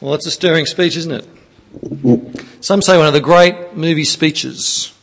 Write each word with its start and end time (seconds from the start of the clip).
Well, 0.00 0.14
it's 0.14 0.24
a 0.24 0.30
stirring 0.30 0.64
speech, 0.64 0.96
isn't 0.96 1.12
it? 1.12 2.64
Some 2.64 2.80
say 2.80 2.96
one 2.96 3.06
of 3.06 3.12
the 3.12 3.20
great 3.20 3.76
movie 3.76 4.04
speeches. 4.04 4.94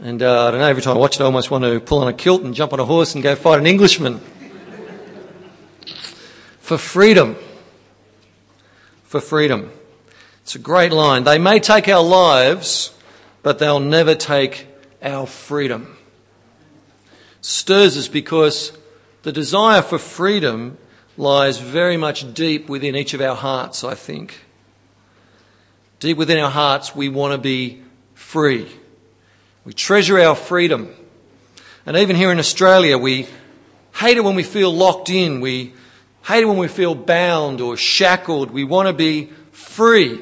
And 0.00 0.22
uh, 0.22 0.46
I 0.46 0.50
don't 0.50 0.60
know, 0.60 0.66
every 0.68 0.80
time 0.80 0.96
I 0.96 0.98
watch 1.00 1.16
it, 1.16 1.20
I 1.20 1.26
almost 1.26 1.50
want 1.50 1.64
to 1.64 1.78
pull 1.78 1.98
on 1.98 2.08
a 2.08 2.14
kilt 2.14 2.42
and 2.42 2.54
jump 2.54 2.72
on 2.72 2.80
a 2.80 2.86
horse 2.86 3.14
and 3.14 3.22
go 3.22 3.36
fight 3.36 3.58
an 3.58 3.66
Englishman. 3.66 4.20
For 6.60 6.78
freedom. 6.78 7.36
For 9.02 9.20
freedom. 9.20 9.70
It's 10.44 10.54
a 10.54 10.58
great 10.58 10.92
line. 10.92 11.24
They 11.24 11.36
may 11.36 11.60
take 11.60 11.88
our 11.88 12.02
lives, 12.02 12.96
but 13.42 13.58
they'll 13.58 13.80
never 13.80 14.14
take 14.14 14.66
our 15.02 15.26
freedom. 15.26 15.98
stirs 17.42 17.98
us 17.98 18.08
because 18.08 18.72
the 19.24 19.32
desire 19.32 19.82
for 19.82 19.98
freedom 19.98 20.78
lies 21.18 21.58
very 21.58 21.96
much 21.96 22.32
deep 22.32 22.68
within 22.68 22.94
each 22.94 23.12
of 23.12 23.20
our 23.20 23.34
hearts, 23.34 23.82
I 23.82 23.94
think. 23.94 24.44
Deep 25.98 26.16
within 26.16 26.38
our 26.38 26.50
hearts, 26.50 26.94
we 26.94 27.08
want 27.08 27.32
to 27.32 27.38
be 27.38 27.82
free. 28.14 28.68
We 29.64 29.72
treasure 29.72 30.18
our 30.20 30.36
freedom. 30.36 30.94
And 31.84 31.96
even 31.96 32.14
here 32.14 32.30
in 32.30 32.38
Australia, 32.38 32.96
we 32.96 33.26
hate 33.94 34.16
it 34.16 34.22
when 34.22 34.36
we 34.36 34.44
feel 34.44 34.72
locked 34.72 35.10
in. 35.10 35.40
We 35.40 35.74
hate 36.22 36.42
it 36.42 36.46
when 36.46 36.56
we 36.56 36.68
feel 36.68 36.94
bound 36.94 37.60
or 37.60 37.76
shackled. 37.76 38.52
We 38.52 38.62
want 38.62 38.86
to 38.86 38.94
be 38.94 39.30
free. 39.50 40.20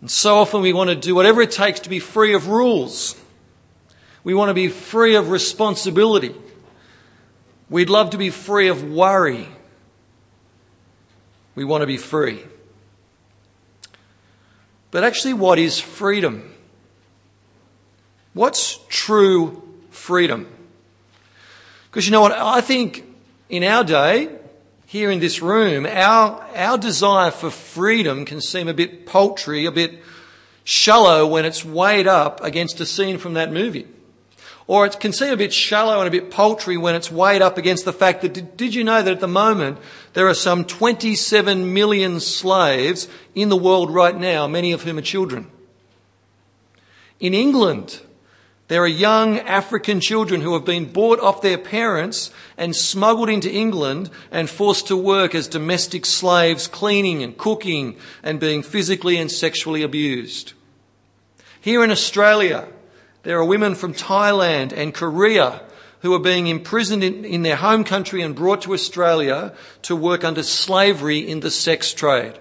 And 0.00 0.08
so 0.10 0.36
often 0.36 0.62
we 0.62 0.72
want 0.72 0.90
to 0.90 0.96
do 0.96 1.16
whatever 1.16 1.42
it 1.42 1.50
takes 1.50 1.80
to 1.80 1.88
be 1.88 1.98
free 1.98 2.34
of 2.34 2.46
rules. 2.46 3.20
We 4.22 4.32
want 4.32 4.50
to 4.50 4.54
be 4.54 4.68
free 4.68 5.16
of 5.16 5.30
responsibility. 5.30 6.34
We'd 7.68 7.90
love 7.90 8.10
to 8.10 8.18
be 8.18 8.30
free 8.30 8.68
of 8.68 8.84
worry. 8.84 9.48
We 11.54 11.64
want 11.64 11.82
to 11.82 11.86
be 11.86 11.96
free. 11.96 12.42
But 14.90 15.04
actually, 15.04 15.34
what 15.34 15.58
is 15.58 15.78
freedom? 15.78 16.52
What's 18.34 18.78
true 18.88 19.62
freedom? 19.90 20.46
Because 21.90 22.06
you 22.06 22.12
know 22.12 22.22
what? 22.22 22.32
I 22.32 22.60
think 22.60 23.04
in 23.48 23.64
our 23.64 23.84
day, 23.84 24.30
here 24.86 25.10
in 25.10 25.20
this 25.20 25.40
room, 25.40 25.86
our, 25.86 26.42
our 26.54 26.78
desire 26.78 27.30
for 27.30 27.50
freedom 27.50 28.24
can 28.24 28.40
seem 28.40 28.68
a 28.68 28.74
bit 28.74 29.06
paltry, 29.06 29.64
a 29.64 29.72
bit 29.72 30.02
shallow 30.64 31.26
when 31.26 31.44
it's 31.44 31.64
weighed 31.64 32.06
up 32.06 32.42
against 32.42 32.80
a 32.80 32.86
scene 32.86 33.18
from 33.18 33.34
that 33.34 33.52
movie. 33.52 33.86
Or 34.66 34.86
it 34.86 35.00
can 35.00 35.12
seem 35.12 35.32
a 35.32 35.36
bit 35.36 35.52
shallow 35.52 35.98
and 35.98 36.08
a 36.08 36.10
bit 36.10 36.30
paltry 36.30 36.76
when 36.76 36.94
it's 36.94 37.10
weighed 37.10 37.42
up 37.42 37.58
against 37.58 37.84
the 37.84 37.92
fact 37.92 38.22
that 38.22 38.32
did, 38.32 38.56
did 38.56 38.74
you 38.74 38.84
know 38.84 39.02
that 39.02 39.12
at 39.12 39.20
the 39.20 39.28
moment 39.28 39.78
there 40.12 40.28
are 40.28 40.34
some 40.34 40.64
27 40.64 41.72
million 41.72 42.20
slaves 42.20 43.08
in 43.34 43.48
the 43.48 43.56
world 43.56 43.90
right 43.90 44.16
now, 44.16 44.46
many 44.46 44.72
of 44.72 44.82
whom 44.82 44.98
are 44.98 45.02
children? 45.02 45.50
In 47.18 47.34
England, 47.34 48.00
there 48.68 48.82
are 48.82 48.88
young 48.88 49.38
African 49.40 50.00
children 50.00 50.40
who 50.40 50.54
have 50.54 50.64
been 50.64 50.92
bought 50.92 51.20
off 51.20 51.42
their 51.42 51.58
parents 51.58 52.30
and 52.56 52.74
smuggled 52.74 53.28
into 53.28 53.52
England 53.52 54.10
and 54.30 54.48
forced 54.48 54.86
to 54.86 54.96
work 54.96 55.34
as 55.34 55.46
domestic 55.46 56.06
slaves, 56.06 56.68
cleaning 56.68 57.22
and 57.22 57.36
cooking 57.36 57.96
and 58.22 58.40
being 58.40 58.62
physically 58.62 59.18
and 59.18 59.30
sexually 59.30 59.82
abused. 59.82 60.54
Here 61.60 61.84
in 61.84 61.90
Australia, 61.90 62.66
there 63.22 63.38
are 63.38 63.44
women 63.44 63.74
from 63.74 63.94
Thailand 63.94 64.72
and 64.72 64.92
Korea 64.92 65.62
who 66.00 66.12
are 66.14 66.18
being 66.18 66.48
imprisoned 66.48 67.04
in, 67.04 67.24
in, 67.24 67.42
their 67.42 67.56
home 67.56 67.84
country 67.84 68.22
and 68.22 68.34
brought 68.34 68.62
to 68.62 68.74
Australia 68.74 69.54
to 69.82 69.94
work 69.94 70.24
under 70.24 70.42
slavery 70.42 71.18
in 71.18 71.40
the 71.40 71.50
sex 71.50 71.94
trade. 71.94 72.36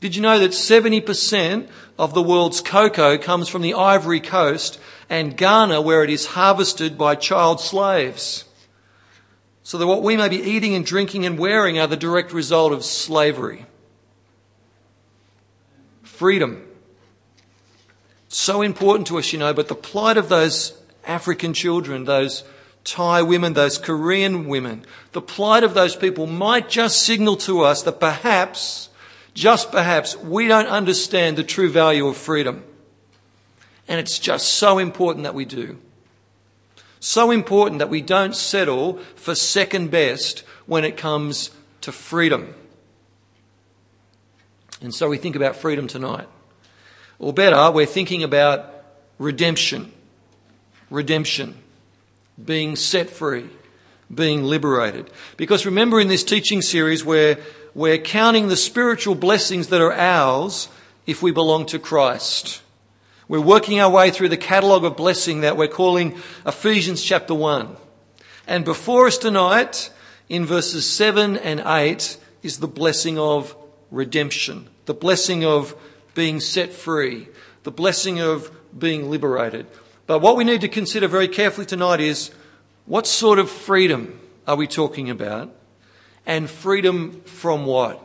Did 0.00 0.16
you 0.16 0.22
know 0.22 0.38
that 0.38 0.52
70% 0.52 1.68
of 1.98 2.14
the 2.14 2.22
world's 2.22 2.62
cocoa 2.62 3.18
comes 3.18 3.50
from 3.50 3.60
the 3.60 3.74
Ivory 3.74 4.20
Coast 4.20 4.80
and 5.10 5.36
Ghana, 5.36 5.82
where 5.82 6.02
it 6.02 6.08
is 6.08 6.24
harvested 6.24 6.96
by 6.96 7.14
child 7.16 7.60
slaves? 7.60 8.46
So 9.62 9.76
that 9.76 9.86
what 9.86 10.02
we 10.02 10.16
may 10.16 10.30
be 10.30 10.40
eating 10.40 10.74
and 10.74 10.86
drinking 10.86 11.26
and 11.26 11.38
wearing 11.38 11.78
are 11.78 11.86
the 11.86 11.98
direct 11.98 12.32
result 12.32 12.72
of 12.72 12.82
slavery. 12.82 13.66
Freedom 16.02 16.69
so 18.32 18.62
important 18.62 19.08
to 19.08 19.18
us, 19.18 19.32
you 19.32 19.38
know, 19.38 19.52
but 19.52 19.66
the 19.68 19.74
plight 19.74 20.16
of 20.16 20.28
those 20.28 20.72
African 21.04 21.52
children, 21.52 22.04
those 22.04 22.44
Thai 22.84 23.22
women, 23.22 23.54
those 23.54 23.76
Korean 23.76 24.46
women, 24.46 24.84
the 25.12 25.20
plight 25.20 25.64
of 25.64 25.74
those 25.74 25.96
people 25.96 26.26
might 26.26 26.68
just 26.68 27.02
signal 27.02 27.36
to 27.38 27.62
us 27.62 27.82
that 27.82 27.98
perhaps, 27.98 28.88
just 29.34 29.72
perhaps, 29.72 30.16
we 30.16 30.46
don't 30.46 30.68
understand 30.68 31.36
the 31.36 31.44
true 31.44 31.68
value 31.68 32.06
of 32.06 32.16
freedom. 32.16 32.62
And 33.88 33.98
it's 33.98 34.20
just 34.20 34.46
so 34.54 34.78
important 34.78 35.24
that 35.24 35.34
we 35.34 35.44
do. 35.44 35.78
So 37.00 37.32
important 37.32 37.80
that 37.80 37.90
we 37.90 38.00
don't 38.00 38.36
settle 38.36 38.98
for 39.16 39.34
second 39.34 39.90
best 39.90 40.44
when 40.66 40.84
it 40.84 40.96
comes 40.96 41.50
to 41.80 41.90
freedom. 41.90 42.54
And 44.80 44.94
so 44.94 45.08
we 45.08 45.18
think 45.18 45.34
about 45.34 45.56
freedom 45.56 45.88
tonight. 45.88 46.28
Or 47.20 47.34
better, 47.34 47.70
we're 47.70 47.86
thinking 47.86 48.22
about 48.22 48.74
redemption. 49.18 49.92
Redemption. 50.88 51.54
Being 52.42 52.74
set 52.74 53.10
free. 53.10 53.48
Being 54.12 54.42
liberated. 54.42 55.10
Because 55.36 55.66
remember 55.66 56.00
in 56.00 56.08
this 56.08 56.24
teaching 56.24 56.62
series 56.62 57.04
where 57.04 57.38
we're 57.74 57.98
counting 57.98 58.48
the 58.48 58.56
spiritual 58.56 59.14
blessings 59.14 59.68
that 59.68 59.82
are 59.82 59.92
ours 59.92 60.68
if 61.06 61.22
we 61.22 61.30
belong 61.30 61.66
to 61.66 61.78
Christ. 61.78 62.62
We're 63.28 63.40
working 63.40 63.78
our 63.78 63.90
way 63.90 64.10
through 64.10 64.30
the 64.30 64.36
catalogue 64.36 64.84
of 64.84 64.96
blessing 64.96 65.42
that 65.42 65.56
we're 65.56 65.68
calling 65.68 66.18
Ephesians 66.46 67.02
chapter 67.02 67.34
1. 67.34 67.76
And 68.46 68.64
before 68.64 69.06
us 69.06 69.18
tonight, 69.18 69.92
in 70.28 70.46
verses 70.46 70.90
7 70.90 71.36
and 71.36 71.62
8, 71.64 72.16
is 72.42 72.58
the 72.58 72.66
blessing 72.66 73.18
of 73.18 73.54
redemption, 73.90 74.68
the 74.86 74.94
blessing 74.94 75.44
of 75.44 75.76
being 76.20 76.38
set 76.38 76.70
free, 76.70 77.26
the 77.62 77.70
blessing 77.70 78.20
of 78.20 78.50
being 78.78 79.08
liberated. 79.08 79.66
But 80.06 80.18
what 80.18 80.36
we 80.36 80.44
need 80.44 80.60
to 80.60 80.68
consider 80.68 81.08
very 81.08 81.28
carefully 81.28 81.64
tonight 81.64 81.98
is 81.98 82.30
what 82.84 83.06
sort 83.06 83.38
of 83.38 83.48
freedom 83.48 84.20
are 84.46 84.54
we 84.54 84.66
talking 84.66 85.08
about? 85.08 85.50
And 86.26 86.50
freedom 86.50 87.22
from 87.22 87.64
what? 87.64 88.04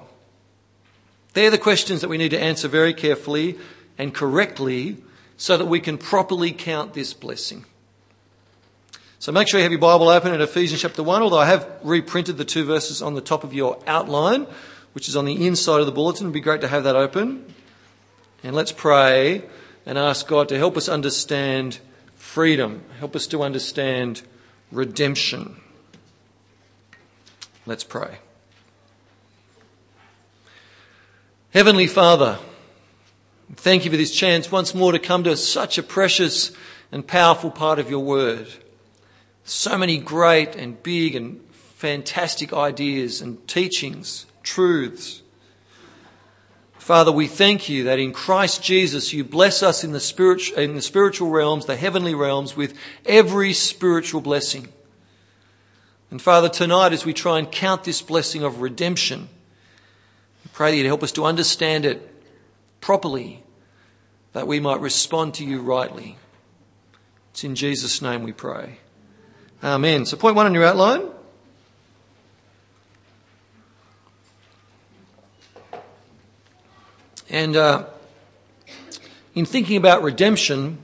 They're 1.34 1.52
the 1.52 1.58
questions 1.58 2.00
that 2.00 2.08
we 2.08 2.18
need 2.18 2.30
to 2.30 2.42
answer 2.42 2.70
very 2.70 2.94
carefully 2.94 3.58
and 3.98 4.14
correctly 4.14 4.96
so 5.36 5.58
that 5.58 5.66
we 5.66 5.82
can 5.82 5.98
properly 5.98 6.54
count 6.54 6.94
this 6.94 7.14
blessing. 7.14 7.66
So 9.20 9.34
make 9.34 9.50
sure 9.50 9.60
you 9.60 9.66
have 9.66 9.74
your 9.74 9.82
Bible 9.82 10.08
open 10.08 10.32
at 10.32 10.40
Ephesians 10.40 10.82
chapter 10.82 11.04
1, 11.04 11.22
although 11.22 11.40
I 11.40 11.48
have 11.48 11.68
reprinted 11.84 12.38
the 12.38 12.46
two 12.46 12.64
verses 12.64 13.02
on 13.02 13.14
the 13.14 13.20
top 13.20 13.44
of 13.44 13.54
your 13.54 13.78
outline, 13.86 14.48
which 14.94 15.10
is 15.10 15.18
on 15.18 15.26
the 15.26 15.46
inside 15.46 15.82
of 15.82 15.86
the 15.86 15.92
bulletin. 15.92 16.28
It'd 16.28 16.34
be 16.34 16.40
great 16.40 16.62
to 16.62 16.70
have 16.70 16.86
that 16.86 16.96
open. 16.96 17.54
And 18.46 18.56
let's 18.56 18.72
pray 18.72 19.42
and 19.88 19.98
ask 19.98 20.28
God 20.28 20.50
to 20.50 20.58
help 20.60 20.78
us 20.78 20.88
understand 20.88 21.80
freedom, 22.14 22.84
help 23.00 23.16
us 23.16 23.26
to 23.28 23.42
understand 23.42 24.22
redemption. 24.72 25.60
Let's 27.66 27.84
pray. 27.84 28.20
Heavenly 31.56 31.88
Father, 31.88 32.38
thank 33.56 33.84
you 33.84 33.90
for 33.90 33.98
this 33.98 34.16
chance 34.16 34.52
once 34.52 34.76
more 34.76 34.92
to 34.92 35.00
come 35.00 35.24
to 35.24 35.36
such 35.38 35.80
a 35.80 35.84
precious 35.84 36.52
and 36.92 37.08
powerful 37.08 37.50
part 37.50 37.80
of 37.80 37.90
your 37.90 38.04
word. 38.04 38.48
So 39.44 39.76
many 39.76 39.98
great 39.98 40.56
and 40.56 40.84
big 40.84 41.16
and 41.16 41.42
fantastic 41.52 42.54
ideas 42.54 43.22
and 43.22 43.48
teachings, 43.48 44.28
truths. 44.44 45.24
Father, 46.86 47.12
we 47.12 47.26
thank 47.26 47.68
you 47.68 47.86
that 47.86 47.98
in 47.98 48.14
Christ 48.14 48.62
Jesus 48.62 49.12
you 49.12 49.24
bless 49.24 49.64
us 49.64 49.84
in 49.84 49.92
the, 49.92 50.00
spiritual, 50.00 50.60
in 50.60 50.76
the 50.76 50.84
spiritual 50.84 51.32
realms, 51.32 51.66
the 51.66 51.76
heavenly 51.76 52.14
realms, 52.14 52.56
with 52.56 52.78
every 53.08 53.54
spiritual 53.54 54.22
blessing. 54.22 54.68
And 56.12 56.22
Father, 56.22 56.48
tonight 56.48 56.94
as 56.94 57.04
we 57.04 57.12
try 57.12 57.40
and 57.40 57.52
count 57.52 57.86
this 57.86 58.04
blessing 58.04 58.44
of 58.44 58.62
redemption, 58.62 59.30
we 60.44 60.52
pray 60.54 60.70
that 60.70 60.78
you'd 60.78 60.86
help 60.86 61.02
us 61.02 61.12
to 61.14 61.26
understand 61.26 61.86
it 61.86 62.08
properly, 62.82 63.42
that 64.34 64.46
we 64.46 64.60
might 64.60 64.80
respond 64.80 65.34
to 65.34 65.44
you 65.44 65.62
rightly. 65.62 66.20
It's 67.32 67.44
in 67.44 67.56
Jesus' 67.56 68.00
name 68.00 68.22
we 68.22 68.32
pray. 68.32 68.78
Amen. 69.64 70.06
So, 70.06 70.18
point 70.18 70.36
one 70.36 70.46
on 70.46 70.54
your 70.54 70.66
outline 70.66 71.10
And 77.30 77.56
uh, 77.56 77.86
in 79.34 79.46
thinking 79.46 79.78
about 79.78 80.04
redemption, 80.04 80.78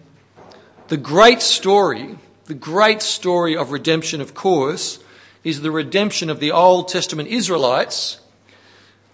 the 0.88 0.98
great 0.98 1.42
story, 1.42 2.18
the 2.46 2.54
great 2.54 3.02
story 3.02 3.56
of 3.56 3.72
redemption, 3.72 4.22
of 4.22 4.34
course, 4.34 5.00
is 5.44 5.62
the 5.62 5.72
redemption 5.72 6.30
of 6.30 6.40
the 6.40 6.52
Old 6.52 6.88
Testament 6.88 7.30
Israelites 7.30 8.20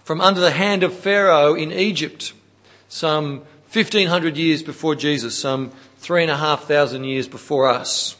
from 0.04 0.20
under 0.20 0.40
the 0.40 0.50
hand 0.50 0.82
of 0.82 0.94
Pharaoh 0.94 1.54
in 1.54 1.70
Egypt 1.70 2.32
some 2.88 3.40
1500 3.72 4.36
years 4.38 4.62
before 4.62 4.94
Jesus, 4.94 5.36
some 5.36 5.70
three 5.98 6.22
and 6.22 6.30
a 6.30 6.36
half 6.36 6.64
thousand 6.64 7.04
years 7.04 7.28
before 7.28 7.68
us. 7.68 8.16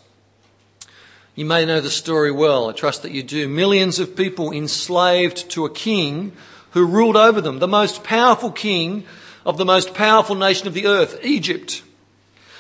You 1.35 1.47
may 1.47 1.65
know 1.65 1.81
the 1.81 1.91
story 1.91 2.31
well. 2.31 2.69
I 2.69 2.73
trust 2.73 3.03
that 3.03 3.13
you 3.13 3.23
do. 3.23 3.49
Millions 3.49 3.99
of 3.99 4.17
people 4.17 4.53
enslaved 4.53 5.49
to 5.51 5.65
a 5.65 5.71
king 5.71 6.33
who 6.79 6.87
ruled 6.87 7.17
over 7.17 7.41
them, 7.41 7.59
the 7.59 7.67
most 7.67 8.05
powerful 8.05 8.53
king 8.53 9.05
of 9.45 9.57
the 9.57 9.65
most 9.65 9.95
powerful 9.95 10.37
nation 10.37 10.69
of 10.69 10.75
the 10.75 10.87
earth, 10.87 11.19
Egypt. 11.25 11.83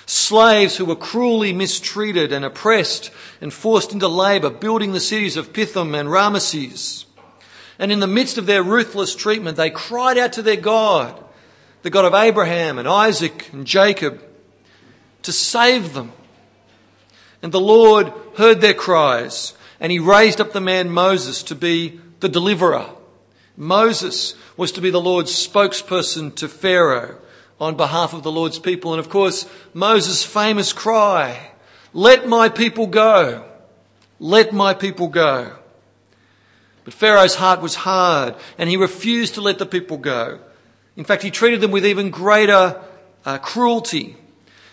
Slaves 0.06 0.76
who 0.76 0.85
were 0.85 0.97
cruelly 0.97 1.53
mistreated 1.53 2.32
and 2.32 2.44
oppressed 2.44 3.12
and 3.41 3.53
forced 3.53 3.93
into 3.93 4.09
labour, 4.09 4.50
building 4.50 4.93
the 4.93 4.99
cities 4.99 5.37
of 5.37 5.53
Pithom 5.53 5.94
and 5.94 6.09
Ramesses. 6.09 7.05
And 7.79 7.93
in 7.93 8.00
the 8.00 8.09
midst 8.09 8.38
of 8.38 8.47
their 8.47 8.62
ruthless 8.62 9.15
treatment, 9.15 9.56
they 9.56 9.70
cried 9.70 10.19
out 10.19 10.32
to 10.32 10.43
their 10.43 10.56
God, 10.56 11.23
the 11.82 11.91
God 11.91 12.05
of 12.05 12.14
Abraham 12.14 12.76
and 12.76 12.88
Isaac 12.88 13.53
and 13.53 13.67
Jacob, 13.67 14.21
to 15.23 15.31
save 15.31 15.94
them. 15.94 16.11
And 17.41 17.53
the 17.53 17.61
Lord 17.61 18.12
heard 18.37 18.61
their 18.61 18.75
cries, 18.75 19.55
and 19.79 19.93
he 19.93 20.00
raised 20.00 20.41
up 20.41 20.53
the 20.53 20.61
man 20.61 20.91
Moses 20.91 21.44
to 21.44 21.55
be 21.55 22.00
the 22.19 22.29
deliverer. 22.29 22.87
Moses 23.59 24.37
was 24.57 24.71
to 24.71 24.81
be 24.81 24.89
the 24.89 25.01
Lord's 25.01 25.33
spokesperson 25.33 26.33
to 26.37 26.47
Pharaoh 26.47 27.19
on 27.61 27.77
behalf 27.77 28.15
of 28.15 28.23
the 28.23 28.31
Lord's 28.31 28.61
people. 28.61 28.93
And 28.93 29.01
of 29.01 29.09
course, 29.09 29.51
Moses' 29.75 30.25
famous 30.25 30.73
cry, 30.73 31.51
let 31.93 32.29
my 32.29 32.49
people 32.49 32.87
go. 32.87 33.45
Let 34.21 34.53
my 34.53 34.75
people 34.75 35.09
go. 35.09 35.57
But 36.85 36.95
Pharaoh's 36.95 37.35
heart 37.35 37.61
was 37.61 37.75
hard 37.75 38.37
and 38.59 38.71
he 38.71 38.77
refused 38.77 39.35
to 39.35 39.41
let 39.41 39.59
the 39.59 39.67
people 39.67 39.97
go. 39.97 40.39
In 40.97 41.03
fact, 41.03 41.25
he 41.25 41.31
treated 41.33 41.61
them 41.61 41.73
with 41.73 41.85
even 41.85 42.11
greater 42.11 42.81
uh, 43.25 43.39
cruelty. 43.39 44.17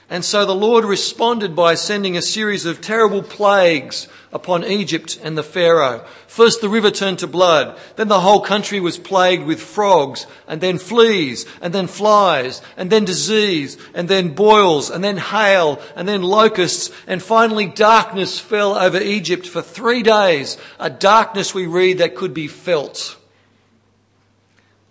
And 0.07 0.24
so 0.24 0.46
the 0.46 0.54
Lord 0.54 0.86
responded 0.86 1.56
by 1.56 1.74
sending 1.74 2.16
a 2.16 2.22
series 2.22 2.66
of 2.66 2.80
terrible 2.80 3.24
plagues 3.24 4.07
upon 4.31 4.63
Egypt 4.63 5.19
and 5.24 5.36
the 5.36 5.42
Pharaoh. 5.42 6.06
First 6.28 6.62
the 6.62 6.69
river 6.69 6.92
turned 6.92 7.19
to 7.19 7.28
blood, 7.28 7.75
then 7.96 8.07
the 8.07 8.19
whole 8.19 8.42
country 8.42 8.80
was 8.80 9.00
plagued 9.00 9.46
with 9.46 9.60
frogs, 9.60 10.28
and 10.48 10.62
then 10.62 10.78
fleas, 10.78 11.46
and 11.60 11.74
then 11.74 11.88
flies, 11.88 12.62
and 12.78 12.92
then 12.92 13.06
disease, 13.06 13.78
and 13.96 14.07
then 14.07 14.36
boils, 14.36 14.92
and 14.92 15.04
then 15.04 15.18
hail, 15.18 15.81
and 15.96 16.08
then 16.08 16.22
locusts, 16.22 16.92
and 17.08 17.24
finally 17.24 17.66
darkness 17.66 18.40
fell 18.40 18.75
over 18.75 19.01
Egypt 19.01 19.48
for 19.48 19.62
three 19.62 20.04
days, 20.04 20.58
a 20.80 20.90
darkness 20.90 21.56
we 21.56 21.66
read 21.66 21.98
that 21.98 22.16
could 22.16 22.34
be 22.34 22.48
felt. 22.48 23.18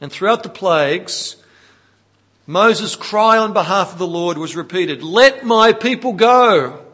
And 0.01 0.11
throughout 0.11 0.43
the 0.43 0.49
plagues, 0.49 1.37
Moses' 2.47 2.95
cry 2.95 3.39
on 3.39 3.55
behalf 3.55 3.93
of 3.93 3.99
the 3.99 4.07
Lord 4.07 4.37
was 4.37 4.55
repeated, 4.55 5.03
Let 5.03 5.45
my 5.45 5.73
people 5.73 6.13
go. 6.13 6.85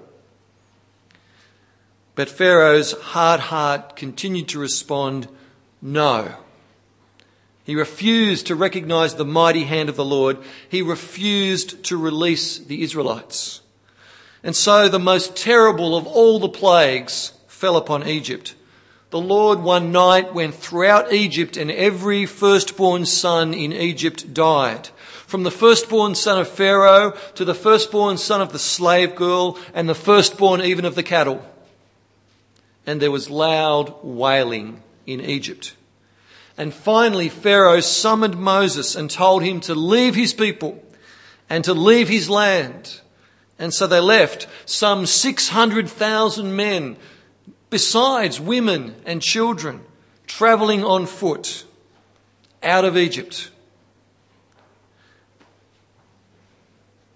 But 2.15 2.29
Pharaoh's 2.29 2.93
hard 2.93 3.41
heart 3.41 3.97
continued 3.97 4.49
to 4.49 4.61
respond, 4.61 5.29
No. 5.83 6.37
He 7.65 7.75
refused 7.75 8.47
to 8.47 8.55
recognize 8.55 9.15
the 9.15 9.25
mighty 9.25 9.65
hand 9.65 9.89
of 9.89 9.97
the 9.97 10.05
Lord. 10.05 10.39
He 10.69 10.83
refused 10.83 11.83
to 11.85 11.97
release 11.97 12.59
the 12.59 12.83
Israelites. 12.83 13.61
And 14.43 14.55
so 14.55 14.89
the 14.89 14.99
most 14.99 15.37
terrible 15.37 15.97
of 15.97 16.07
all 16.07 16.39
the 16.39 16.49
plagues 16.49 17.33
fell 17.47 17.77
upon 17.77 18.09
Egypt. 18.09 18.55
The 19.11 19.21
Lord 19.21 19.61
one 19.61 19.93
night 19.93 20.33
went 20.33 20.55
throughout 20.55 21.13
Egypt 21.13 21.57
and 21.57 21.71
every 21.71 22.25
firstborn 22.27 23.05
son 23.05 23.53
in 23.53 23.73
Egypt 23.73 24.33
died 24.33 24.91
from 25.31 25.45
the 25.45 25.51
firstborn 25.51 26.17
son 26.17 26.41
of 26.41 26.49
Pharaoh 26.49 27.13
to 27.37 27.45
the 27.45 27.55
firstborn 27.55 28.19
son 28.19 28.41
of 28.41 28.53
the 28.53 28.59
slave 28.59 29.15
girl 29.15 29.57
and 29.73 29.89
the 29.89 29.95
firstborn 29.95 30.61
even 30.61 30.85
of 30.85 30.97
the 30.97 31.05
cattle. 31.05 31.41
And 32.85 33.01
there 33.01 33.13
was 33.13 33.31
loud 33.31 33.95
wailing 34.03 34.83
in 35.07 35.21
Egypt. 35.21 35.77
And 36.59 36.75
finally, 36.75 37.29
Pharaoh 37.29 37.79
summoned 37.79 38.37
Moses 38.37 38.97
and 38.97 39.09
told 39.09 39.45
him 39.45 39.61
to 39.61 39.75
leave 39.75 40.17
his 40.17 40.35
people 40.35 40.83
and 41.49 41.63
to 41.63 41.75
leave 41.75 42.09
his 42.09 42.29
land. 42.29 43.01
And 43.57 43.73
so 43.73 43.87
they 43.87 44.01
left 44.01 44.49
some 44.67 45.07
600,000 45.07 46.57
men, 46.57 46.97
besides 47.71 48.41
women 48.41 48.97
and 49.07 49.23
children, 49.23 49.83
traveling 50.27 50.83
on 50.83 51.07
foot 51.07 51.65
out 52.65 52.85
of 52.85 52.97
Egypt. 52.97 53.51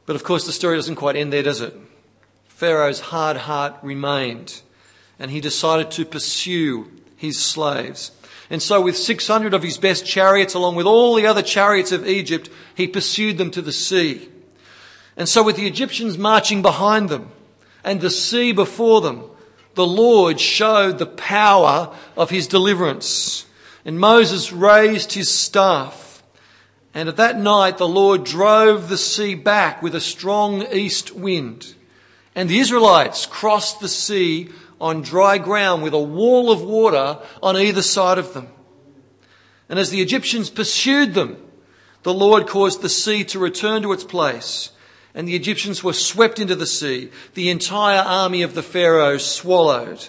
But 0.07 0.17
of 0.17 0.25
course, 0.25 0.47
the 0.47 0.53
story 0.53 0.77
doesn't 0.77 0.97
quite 0.97 1.17
end 1.17 1.33
there, 1.33 1.43
does 1.43 1.61
it? 1.61 1.75
Pharaoh's 2.49 3.01
hard 3.01 3.39
heart 3.39 3.77
remained, 3.83 4.63
and 5.19 5.31
he 5.31 5.41
decided 5.41 5.91
to 5.93 6.05
pursue 6.05 6.91
his 7.17 7.39
slaves. 7.39 8.13
And 8.51 8.63
so, 8.63 8.81
with 8.81 8.97
600 8.97 9.55
of 9.55 9.63
his 9.63 9.79
best 9.79 10.05
chariots, 10.07 10.55
along 10.55 10.77
with 10.77 10.87
all 10.87 11.15
the 11.15 11.27
other 11.27 11.43
chariots 11.43 11.93
of 11.93 12.07
Egypt, 12.07 12.51
he 12.75 12.87
pursued 12.87 13.39
them 13.39 13.51
to 13.53 13.63
the 13.63 13.73
sea. 13.73 14.29
And 15.17 15.29
so, 15.29 15.43
with 15.43 15.57
the 15.57 15.67
Egyptians 15.67 16.19
marching 16.19 16.61
behind 16.61 17.09
them 17.09 17.31
and 17.83 18.01
the 18.01 18.11
sea 18.11 18.53
before 18.53 19.01
them, 19.01 19.25
the 19.75 19.87
Lord 19.87 20.39
showed 20.39 20.99
the 20.99 21.07
power 21.07 21.95
of 22.17 22.31
his 22.31 22.47
deliverance. 22.47 23.47
And 23.85 23.99
Moses 23.99 24.53
raised 24.53 25.13
his 25.13 25.29
staff 25.31 26.14
and 26.95 27.09
at 27.09 27.17
that 27.17 27.39
night 27.39 27.77
the 27.77 27.89
Lord 27.89 28.25
drove 28.25 28.89
the 28.89 28.97
sea 28.97 29.35
back 29.35 29.83
with 29.83 29.95
a 29.95 30.01
strong 30.01 30.63
east 30.73 31.13
wind. 31.13 31.75
And 32.37 32.49
the 32.49 32.61
Israelites 32.61 33.27
crossed 33.27 33.81
the 33.81 33.89
sea 33.89 34.49
on 34.81 35.03
dry 35.03 35.39
ground 35.39 35.83
with 35.83 35.93
a 35.93 35.99
wall 35.99 36.51
of 36.51 36.63
water 36.63 37.19
on 37.43 37.57
either 37.57 37.83
side 37.83 38.19
of 38.19 38.33
them. 38.33 38.49
And 39.69 39.79
as 39.79 39.91
the 39.91 40.03
Egyptians 40.03 40.51
pursued 40.51 41.15
them, 41.15 41.37
the 42.03 42.15
Lord 42.15 42.47
caused 42.47 42.83
the 42.83 42.89
sea 42.89 43.25
to 43.25 43.39
return 43.39 43.83
to 43.83 43.93
its 43.93 44.05
place, 44.05 44.71
and 45.15 45.27
the 45.27 45.35
Egyptians 45.35 45.83
were 45.83 45.95
swept 45.95 46.39
into 46.39 46.55
the 46.55 46.67
sea, 46.67 47.11
the 47.33 47.49
entire 47.49 48.03
army 48.03 48.43
of 48.43 48.55
the 48.55 48.63
Pharaoh 48.63 49.17
swallowed. 49.17 50.09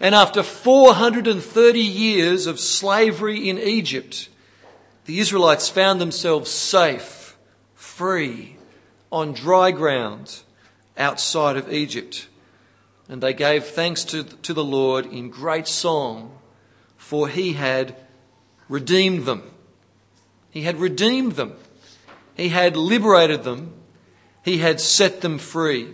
And 0.00 0.14
after 0.14 0.42
430 0.42 1.80
years 1.80 2.46
of 2.46 2.60
slavery 2.60 3.48
in 3.48 3.58
Egypt, 3.58 4.28
the 5.08 5.20
Israelites 5.20 5.70
found 5.70 6.02
themselves 6.02 6.50
safe, 6.50 7.34
free, 7.74 8.56
on 9.10 9.32
dry 9.32 9.70
ground 9.70 10.42
outside 10.98 11.56
of 11.56 11.72
Egypt. 11.72 12.28
And 13.08 13.22
they 13.22 13.32
gave 13.32 13.64
thanks 13.64 14.04
to, 14.04 14.22
to 14.22 14.52
the 14.52 14.62
Lord 14.62 15.06
in 15.06 15.30
great 15.30 15.66
song, 15.66 16.38
for 16.98 17.26
he 17.26 17.54
had 17.54 17.96
redeemed 18.68 19.24
them. 19.24 19.50
He 20.50 20.64
had 20.64 20.76
redeemed 20.76 21.36
them. 21.36 21.54
He 22.36 22.50
had 22.50 22.76
liberated 22.76 23.44
them. 23.44 23.72
He 24.44 24.58
had 24.58 24.78
set 24.78 25.22
them 25.22 25.38
free. 25.38 25.86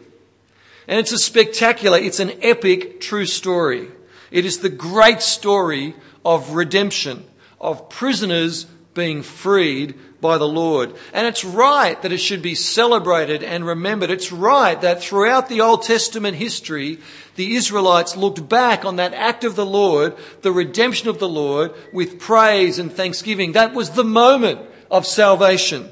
And 0.89 0.99
it's 0.99 1.13
a 1.13 1.19
spectacular, 1.19 1.99
it's 1.99 2.19
an 2.19 2.33
epic 2.43 3.01
true 3.01 3.27
story. 3.27 3.93
It 4.33 4.45
is 4.45 4.59
the 4.59 4.69
great 4.69 5.23
story 5.23 5.95
of 6.25 6.51
redemption, 6.55 7.29
of 7.61 7.89
prisoners 7.89 8.67
being 8.95 9.23
freed 9.23 9.95
by 10.21 10.39
the 10.39 10.49
Lord. 10.49 10.95
And 11.13 11.27
it's 11.27 11.45
right 11.45 12.01
that 12.01 12.13
it 12.13 12.19
should 12.19 12.41
be 12.41 12.55
celebrated 12.55 13.43
and 13.43 13.67
remembered. 13.67 14.11
It's 14.11 14.33
right 14.33 14.81
that 14.81 15.03
throughout 15.03 15.49
the 15.49 15.61
Old 15.61 15.83
Testament 15.83 16.37
history, 16.37 16.99
the 17.37 17.57
Israelites 17.57 18.17
looked 18.17 18.49
back 18.49 18.85
on 18.85 18.97
that 18.97 19.13
act 19.13 19.45
of 19.45 19.57
the 19.57 19.67
Lord, 19.67 20.17
the 20.43 20.53
redemption 20.53 21.09
of 21.09 21.19
the 21.19 21.29
Lord, 21.29 21.75
with 21.93 22.21
praise 22.21 22.79
and 22.79 22.93
thanksgiving. 22.93 23.53
That 23.53 23.75
was 23.75 23.91
the 23.91 24.05
moment 24.05 24.61
of 24.91 25.07
salvation. 25.07 25.91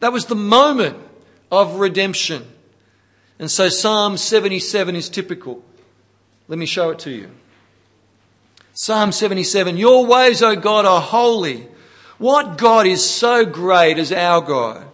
That 0.00 0.12
was 0.12 0.26
the 0.26 0.34
moment 0.34 0.98
of 1.50 1.76
redemption. 1.76 2.44
And 3.38 3.50
so 3.50 3.68
Psalm 3.68 4.16
77 4.16 4.96
is 4.96 5.08
typical. 5.08 5.64
Let 6.48 6.58
me 6.58 6.66
show 6.66 6.90
it 6.90 6.98
to 7.00 7.10
you. 7.10 7.30
Psalm 8.74 9.12
77 9.12 9.76
Your 9.76 10.04
ways, 10.06 10.42
O 10.42 10.56
God, 10.56 10.84
are 10.84 11.00
holy. 11.00 11.68
What 12.20 12.58
God 12.58 12.86
is 12.86 13.02
so 13.02 13.46
great 13.46 13.96
as 13.96 14.12
our 14.12 14.42
God? 14.42 14.86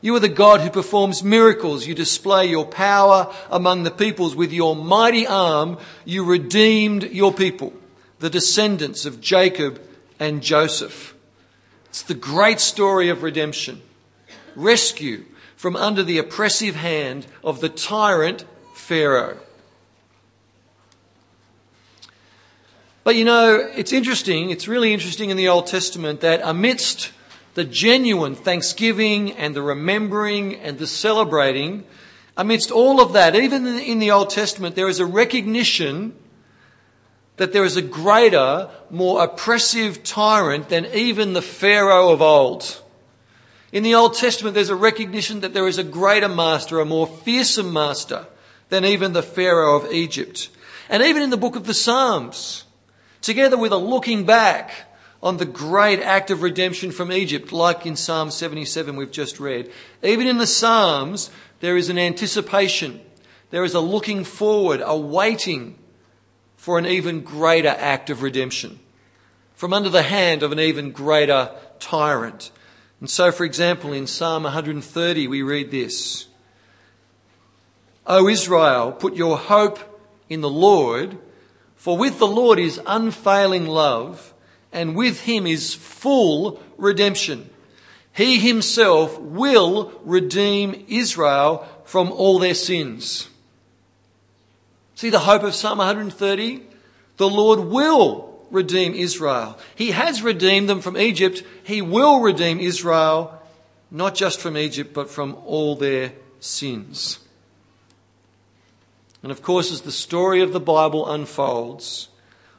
You 0.00 0.16
are 0.16 0.20
the 0.20 0.30
God 0.30 0.62
who 0.62 0.70
performs 0.70 1.22
miracles. 1.22 1.86
You 1.86 1.94
display 1.94 2.46
your 2.46 2.64
power 2.64 3.30
among 3.50 3.82
the 3.82 3.90
peoples. 3.90 4.34
With 4.34 4.50
your 4.50 4.74
mighty 4.74 5.26
arm, 5.26 5.76
you 6.06 6.24
redeemed 6.24 7.02
your 7.02 7.34
people, 7.34 7.74
the 8.18 8.30
descendants 8.30 9.04
of 9.04 9.20
Jacob 9.20 9.78
and 10.18 10.42
Joseph. 10.42 11.14
It's 11.90 12.00
the 12.00 12.14
great 12.14 12.60
story 12.60 13.10
of 13.10 13.22
redemption. 13.22 13.82
Rescue 14.56 15.26
from 15.56 15.76
under 15.76 16.02
the 16.02 16.16
oppressive 16.16 16.76
hand 16.76 17.26
of 17.44 17.60
the 17.60 17.68
tyrant 17.68 18.46
Pharaoh. 18.74 19.36
But 23.04 23.16
you 23.16 23.24
know, 23.26 23.70
it's 23.76 23.92
interesting, 23.92 24.48
it's 24.48 24.66
really 24.66 24.94
interesting 24.94 25.28
in 25.28 25.36
the 25.36 25.48
Old 25.48 25.66
Testament 25.66 26.22
that 26.22 26.40
amidst 26.42 27.12
the 27.52 27.62
genuine 27.64 28.34
thanksgiving 28.34 29.32
and 29.32 29.54
the 29.54 29.60
remembering 29.60 30.56
and 30.56 30.78
the 30.78 30.86
celebrating, 30.86 31.84
amidst 32.34 32.70
all 32.70 33.02
of 33.02 33.12
that, 33.12 33.36
even 33.36 33.66
in 33.66 33.98
the 33.98 34.10
Old 34.10 34.30
Testament, 34.30 34.74
there 34.74 34.88
is 34.88 35.00
a 35.00 35.06
recognition 35.06 36.14
that 37.36 37.52
there 37.52 37.64
is 37.64 37.76
a 37.76 37.82
greater, 37.82 38.70
more 38.90 39.22
oppressive 39.22 40.02
tyrant 40.02 40.70
than 40.70 40.86
even 40.86 41.34
the 41.34 41.42
Pharaoh 41.42 42.10
of 42.10 42.22
old. 42.22 42.80
In 43.70 43.82
the 43.82 43.94
Old 43.94 44.14
Testament, 44.14 44.54
there's 44.54 44.70
a 44.70 44.76
recognition 44.76 45.40
that 45.40 45.52
there 45.52 45.68
is 45.68 45.78
a 45.78 45.84
greater 45.84 46.28
master, 46.28 46.80
a 46.80 46.86
more 46.86 47.06
fearsome 47.06 47.70
master 47.70 48.26
than 48.70 48.84
even 48.84 49.12
the 49.12 49.22
Pharaoh 49.22 49.76
of 49.76 49.92
Egypt. 49.92 50.48
And 50.88 51.02
even 51.02 51.22
in 51.22 51.30
the 51.30 51.36
book 51.36 51.56
of 51.56 51.66
the 51.66 51.74
Psalms, 51.74 52.63
together 53.24 53.56
with 53.56 53.72
a 53.72 53.76
looking 53.76 54.24
back 54.24 54.72
on 55.22 55.38
the 55.38 55.46
great 55.46 56.00
act 56.00 56.30
of 56.30 56.42
redemption 56.42 56.92
from 56.92 57.10
Egypt, 57.10 57.50
like 57.50 57.86
in 57.86 57.96
Psalm 57.96 58.30
77 58.30 58.96
we've 58.96 59.10
just 59.10 59.40
read, 59.40 59.70
even 60.02 60.26
in 60.26 60.36
the 60.36 60.46
Psalms, 60.46 61.30
there 61.60 61.78
is 61.78 61.88
an 61.88 61.98
anticipation. 61.98 63.00
There 63.50 63.64
is 63.64 63.72
a 63.72 63.80
looking 63.80 64.24
forward, 64.24 64.82
a 64.84 64.96
waiting 64.96 65.78
for 66.56 66.78
an 66.78 66.84
even 66.84 67.22
greater 67.22 67.68
act 67.68 68.10
of 68.10 68.22
redemption 68.22 68.78
from 69.54 69.72
under 69.72 69.88
the 69.88 70.02
hand 70.02 70.42
of 70.42 70.52
an 70.52 70.60
even 70.60 70.90
greater 70.92 71.50
tyrant. 71.78 72.50
And 73.00 73.08
so, 73.08 73.32
for 73.32 73.44
example, 73.44 73.92
in 73.92 74.06
Psalm 74.06 74.42
130, 74.42 75.28
we 75.28 75.40
read 75.40 75.70
this 75.70 76.26
O 78.06 78.28
Israel, 78.28 78.92
put 78.92 79.14
your 79.14 79.38
hope 79.38 79.78
in 80.28 80.42
the 80.42 80.50
Lord, 80.50 81.16
for 81.84 81.98
with 81.98 82.18
the 82.18 82.26
Lord 82.26 82.58
is 82.58 82.80
unfailing 82.86 83.66
love, 83.66 84.32
and 84.72 84.96
with 84.96 85.20
him 85.20 85.46
is 85.46 85.74
full 85.74 86.58
redemption. 86.78 87.50
He 88.10 88.38
himself 88.38 89.20
will 89.20 89.92
redeem 90.02 90.86
Israel 90.88 91.68
from 91.84 92.10
all 92.10 92.38
their 92.38 92.54
sins. 92.54 93.28
See 94.94 95.10
the 95.10 95.18
hope 95.18 95.42
of 95.42 95.54
Psalm 95.54 95.76
130? 95.76 96.62
The 97.18 97.28
Lord 97.28 97.60
will 97.60 98.34
redeem 98.50 98.94
Israel. 98.94 99.58
He 99.74 99.90
has 99.90 100.22
redeemed 100.22 100.70
them 100.70 100.80
from 100.80 100.96
Egypt. 100.96 101.42
He 101.64 101.82
will 101.82 102.20
redeem 102.20 102.60
Israel, 102.60 103.42
not 103.90 104.14
just 104.14 104.40
from 104.40 104.56
Egypt, 104.56 104.94
but 104.94 105.10
from 105.10 105.36
all 105.44 105.76
their 105.76 106.14
sins. 106.40 107.18
And 109.24 109.32
of 109.32 109.40
course, 109.40 109.72
as 109.72 109.80
the 109.80 109.90
story 109.90 110.42
of 110.42 110.52
the 110.52 110.60
Bible 110.60 111.10
unfolds, 111.10 112.08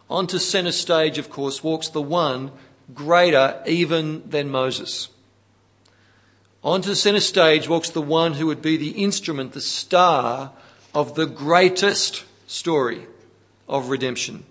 onto 0.09 0.39
centre 0.39 0.71
stage, 0.71 1.19
of 1.19 1.29
course, 1.29 1.63
walks 1.63 1.89
the 1.89 2.01
one 2.01 2.51
greater 2.91 3.61
even 3.67 4.27
than 4.27 4.49
Moses. 4.49 5.09
Onto 6.63 6.89
the 6.89 6.95
centre 6.95 7.19
stage 7.19 7.69
walks 7.69 7.91
the 7.91 8.01
one 8.01 8.33
who 8.33 8.47
would 8.47 8.63
be 8.63 8.77
the 8.77 9.03
instrument, 9.03 9.53
the 9.53 9.61
star 9.61 10.53
of 10.91 11.13
the 11.13 11.27
greatest 11.27 12.25
story 12.47 13.05
of 13.69 13.89
redemption. 13.89 14.43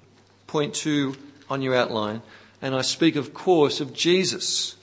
Point 0.46 0.72
two 0.72 1.16
on 1.50 1.62
your 1.62 1.74
outline. 1.74 2.22
And 2.62 2.76
I 2.76 2.82
speak, 2.82 3.16
of 3.16 3.34
course, 3.34 3.80
of 3.80 3.92
Jesus. 3.92 4.76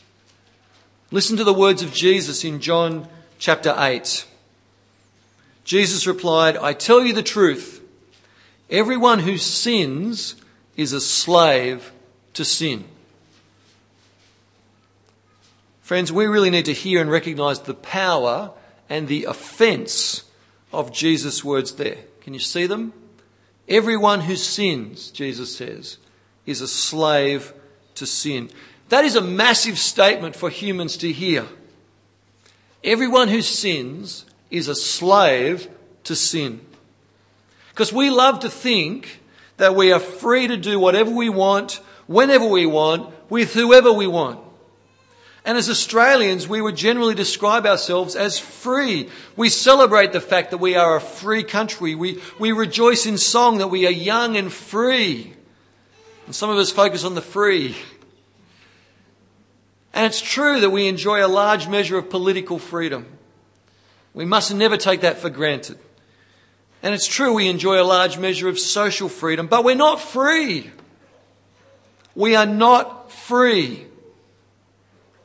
Listen 1.12 1.38
to 1.38 1.46
the 1.46 1.54
words 1.54 1.82
of 1.82 1.94
Jesus 1.94 2.44
in 2.44 2.60
John 2.60 3.08
chapter 3.40 3.74
8. 3.78 4.26
Jesus 5.64 6.08
replied, 6.08 6.58
I 6.58 6.74
tell 6.74 7.06
you 7.06 7.14
the 7.14 7.24
truth. 7.24 7.82
Everyone 8.70 9.20
who 9.20 9.38
sins 9.38 10.36
is 10.76 10.94
a 10.94 11.02
slave 11.02 11.92
to 12.34 12.46
sin. 12.46 12.86
Friends, 15.82 16.12
we 16.12 16.26
really 16.26 16.50
need 16.50 16.66
to 16.66 16.74
hear 16.74 17.02
and 17.02 17.12
recognize 17.12 17.60
the 17.60 17.74
power 17.74 18.52
and 18.90 19.08
the 19.08 19.26
offense 19.26 20.24
of 20.72 20.94
Jesus' 20.94 21.44
words 21.44 21.74
there. 21.74 21.98
Can 22.22 22.34
you 22.34 22.40
see 22.40 22.66
them? 22.66 22.94
Everyone 23.68 24.22
who 24.22 24.36
sins, 24.36 25.12
Jesus 25.12 25.56
says, 25.56 25.98
is 26.46 26.62
a 26.62 26.68
slave 26.68 27.54
to 27.96 28.06
sin. 28.06 28.50
That 28.90 29.06
is 29.06 29.16
a 29.16 29.22
massive 29.22 29.78
statement 29.78 30.36
for 30.36 30.50
humans 30.50 30.98
to 30.98 31.12
hear. 31.12 31.46
Everyone 32.84 33.28
who 33.28 33.42
sins 33.42 34.26
is 34.52 34.68
a 34.68 34.76
slave 34.76 35.68
to 36.04 36.16
sin. 36.16 36.62
Because 37.70 37.92
we 37.92 38.10
love 38.10 38.42
to 38.42 38.50
think 38.50 39.22
that 39.58 39.76
we 39.76 39.92
are 39.92 40.00
free 40.00 40.48
to 40.48 40.58
do 40.58 40.80
whatever 40.80 41.10
we 41.10 41.30
want, 41.30 41.80
whenever 42.06 42.46
we 42.46 42.66
want, 42.66 43.14
with 43.30 43.54
whoever 43.54 43.92
we 43.92 44.08
want. 44.08 44.40
And 45.44 45.58
as 45.58 45.70
Australians, 45.70 46.48
we 46.48 46.62
would 46.62 46.76
generally 46.76 47.16
describe 47.16 47.66
ourselves 47.66 48.16
as 48.16 48.38
free. 48.38 49.10
We 49.36 49.50
celebrate 49.50 50.12
the 50.12 50.22
fact 50.22 50.52
that 50.52 50.58
we 50.58 50.76
are 50.76 50.98
a 50.98 51.02
free 51.02 51.44
country. 51.44 51.96
We, 51.96 52.22
we 52.38 52.52
rejoice 52.52 53.08
in 53.08 53.18
song 53.18 53.58
that 53.58 53.70
we 53.70 53.88
are 53.88 53.92
young 53.92 54.38
and 54.38 54.54
free. 54.54 55.34
And 56.28 56.36
some 56.36 56.52
of 56.52 56.58
us 56.58 56.72
focus 56.72 57.04
on 57.04 57.16
the 57.16 57.22
free. 57.22 57.76
And 59.94 60.06
it's 60.06 60.22
true 60.22 60.60
that 60.60 60.70
we 60.70 60.88
enjoy 60.88 61.26
a 61.26 61.28
large 61.28 61.68
measure 61.68 61.98
of 61.98 62.10
political 62.10 62.60
freedom. 62.60 63.06
We 64.14 64.26
must 64.26 64.54
never 64.54 64.78
take 64.78 65.02
that 65.02 65.18
for 65.18 65.30
granted. 65.30 65.78
And 66.84 66.94
it's 66.94 67.08
true 67.08 67.34
we 67.34 67.48
enjoy 67.48 67.82
a 67.82 67.84
large 67.84 68.18
measure 68.18 68.50
of 68.50 68.60
social 68.60 69.08
freedom, 69.08 69.48
but 69.48 69.64
we're 69.64 69.76
not 69.76 70.02
free. 70.02 70.72
We 72.16 72.36
are 72.36 72.46
not 72.46 73.12
free 73.12 73.86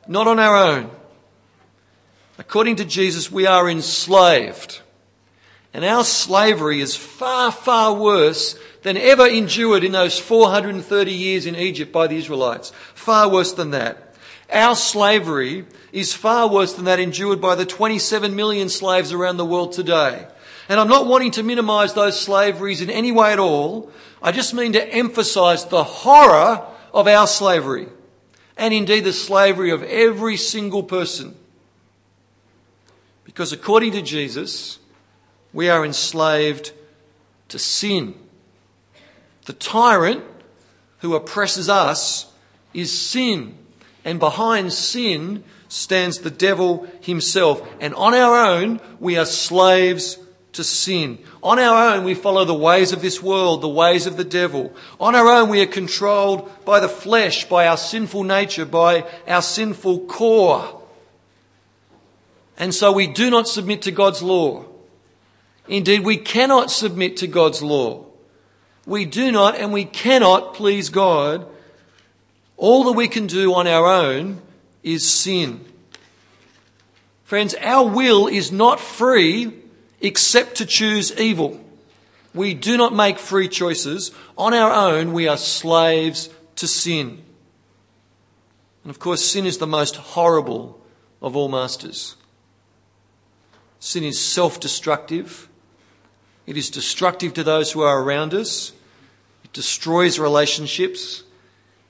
not 0.07 0.27
on 0.27 0.39
our 0.39 0.55
own. 0.55 0.89
According 2.37 2.77
to 2.77 2.85
Jesus, 2.85 3.31
we 3.31 3.45
are 3.45 3.69
enslaved. 3.69 4.81
And 5.73 5.83
our 5.83 6.03
slavery 6.03 6.81
is 6.81 6.95
far, 6.95 7.51
far 7.51 7.93
worse 7.93 8.57
than 8.83 8.97
ever 8.97 9.27
endured 9.27 9.83
in 9.83 9.91
those 9.91 10.17
430 10.17 11.11
years 11.11 11.45
in 11.45 11.55
Egypt 11.55 11.91
by 11.91 12.07
the 12.07 12.17
Israelites. 12.17 12.71
Far 12.93 13.29
worse 13.29 13.53
than 13.53 13.71
that. 13.71 14.06
Our 14.51 14.75
slavery 14.75 15.65
is 15.91 16.13
far 16.13 16.47
worse 16.47 16.73
than 16.73 16.85
that 16.85 16.99
endured 16.99 17.41
by 17.41 17.55
the 17.55 17.65
27 17.65 18.35
million 18.35 18.69
slaves 18.69 19.11
around 19.11 19.37
the 19.37 19.45
world 19.45 19.73
today. 19.73 20.27
And 20.69 20.79
I'm 20.79 20.87
not 20.87 21.07
wanting 21.07 21.31
to 21.31 21.43
minimize 21.43 21.93
those 21.93 22.19
slaveries 22.19 22.81
in 22.81 22.89
any 22.89 23.11
way 23.11 23.31
at 23.31 23.39
all. 23.39 23.91
I 24.21 24.31
just 24.31 24.53
mean 24.53 24.73
to 24.73 24.93
emphasize 24.93 25.65
the 25.65 25.83
horror 25.83 26.65
of 26.93 27.07
our 27.07 27.27
slavery 27.27 27.87
and 28.57 28.73
indeed 28.73 29.03
the 29.03 29.13
slavery 29.13 29.71
of 29.71 29.83
every 29.83 30.37
single 30.37 30.83
person. 30.83 31.35
Because 33.23 33.51
according 33.51 33.91
to 33.93 34.01
Jesus, 34.01 34.79
we 35.53 35.69
are 35.69 35.85
enslaved 35.85 36.71
to 37.49 37.59
sin. 37.59 38.15
The 39.45 39.53
tyrant 39.53 40.23
who 40.99 41.15
oppresses 41.15 41.69
us 41.69 42.31
is 42.73 42.91
sin. 42.91 43.57
And 44.07 44.21
behind 44.21 44.71
sin 44.71 45.43
stands 45.67 46.19
the 46.19 46.31
devil 46.31 46.87
himself. 47.01 47.61
And 47.81 47.93
on 47.93 48.13
our 48.13 48.47
own, 48.47 48.79
we 49.01 49.17
are 49.17 49.25
slaves 49.25 50.17
to 50.53 50.63
sin. 50.63 51.19
On 51.43 51.59
our 51.59 51.93
own, 51.93 52.05
we 52.05 52.13
follow 52.13 52.45
the 52.45 52.53
ways 52.53 52.93
of 52.93 53.01
this 53.01 53.21
world, 53.21 53.59
the 53.59 53.67
ways 53.67 54.07
of 54.07 54.15
the 54.15 54.23
devil. 54.23 54.73
On 54.97 55.13
our 55.13 55.27
own, 55.27 55.49
we 55.49 55.61
are 55.61 55.67
controlled 55.67 56.49
by 56.63 56.79
the 56.79 56.87
flesh, 56.87 57.49
by 57.49 57.67
our 57.67 57.75
sinful 57.75 58.23
nature, 58.23 58.63
by 58.63 59.05
our 59.27 59.41
sinful 59.41 60.05
core. 60.05 60.81
And 62.57 62.73
so 62.73 62.93
we 62.93 63.07
do 63.07 63.29
not 63.29 63.49
submit 63.49 63.81
to 63.81 63.91
God's 63.91 64.23
law. 64.23 64.63
Indeed, 65.67 66.05
we 66.05 66.15
cannot 66.15 66.71
submit 66.71 67.17
to 67.17 67.27
God's 67.27 67.61
law. 67.61 68.05
We 68.85 69.03
do 69.03 69.33
not 69.33 69.57
and 69.57 69.73
we 69.73 69.83
cannot 69.83 70.53
please 70.53 70.87
God. 70.87 71.45
All 72.57 72.83
that 72.85 72.93
we 72.93 73.07
can 73.07 73.27
do 73.27 73.53
on 73.53 73.67
our 73.67 73.85
own 73.85 74.41
is 74.83 75.09
sin. 75.09 75.63
Friends, 77.23 77.55
our 77.61 77.87
will 77.87 78.27
is 78.27 78.51
not 78.51 78.79
free 78.79 79.53
except 80.01 80.55
to 80.55 80.65
choose 80.65 81.17
evil. 81.19 81.63
We 82.33 82.53
do 82.53 82.77
not 82.77 82.93
make 82.93 83.19
free 83.19 83.47
choices. 83.47 84.11
On 84.37 84.53
our 84.53 84.71
own, 84.71 85.13
we 85.13 85.27
are 85.27 85.37
slaves 85.37 86.29
to 86.55 86.67
sin. 86.67 87.23
And 88.83 88.89
of 88.89 88.99
course, 88.99 89.23
sin 89.25 89.45
is 89.45 89.57
the 89.57 89.67
most 89.67 89.97
horrible 89.97 90.79
of 91.21 91.35
all 91.35 91.49
masters. 91.49 92.15
Sin 93.79 94.03
is 94.03 94.19
self 94.19 94.59
destructive. 94.59 95.49
It 96.45 96.57
is 96.57 96.69
destructive 96.69 97.33
to 97.33 97.43
those 97.43 97.71
who 97.71 97.81
are 97.81 98.01
around 98.01 98.33
us. 98.33 98.71
It 99.43 99.51
destroys 99.51 100.17
relationships. 100.17 101.23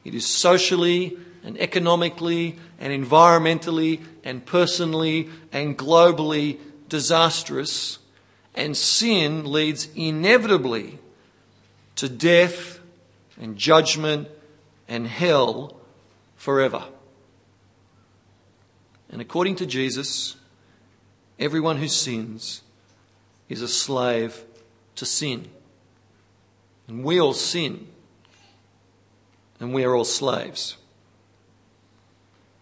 It 0.08 0.16
is 0.16 0.26
socially 0.26 1.18
and 1.44 1.60
economically 1.60 2.56
and 2.80 2.94
environmentally 3.06 4.02
and 4.24 4.46
personally 4.46 5.28
and 5.52 5.78
globally 5.78 6.60
disastrous, 6.88 8.00
and 8.56 8.78
sin 8.78 9.52
leads 9.52 9.90
inevitably 9.96 11.00
to 11.98 12.08
death 12.08 12.80
and 13.38 13.58
judgment 13.58 14.30
and 14.88 15.08
hell 15.08 15.78
forever. 16.38 16.86
And 19.10 19.20
according 19.20 19.58
to 19.58 19.66
Jesus, 19.66 20.38
everyone 21.38 21.80
who 21.80 21.90
sins 21.90 22.62
is 23.50 23.62
a 23.62 23.68
slave 23.68 24.46
to 24.96 25.06
sin. 25.06 25.50
And 26.88 27.04
we 27.04 27.20
all 27.20 27.34
sin. 27.34 27.90
And 29.60 29.74
we 29.74 29.84
are 29.84 29.96
all 29.96 30.06
slaves. 30.06 30.78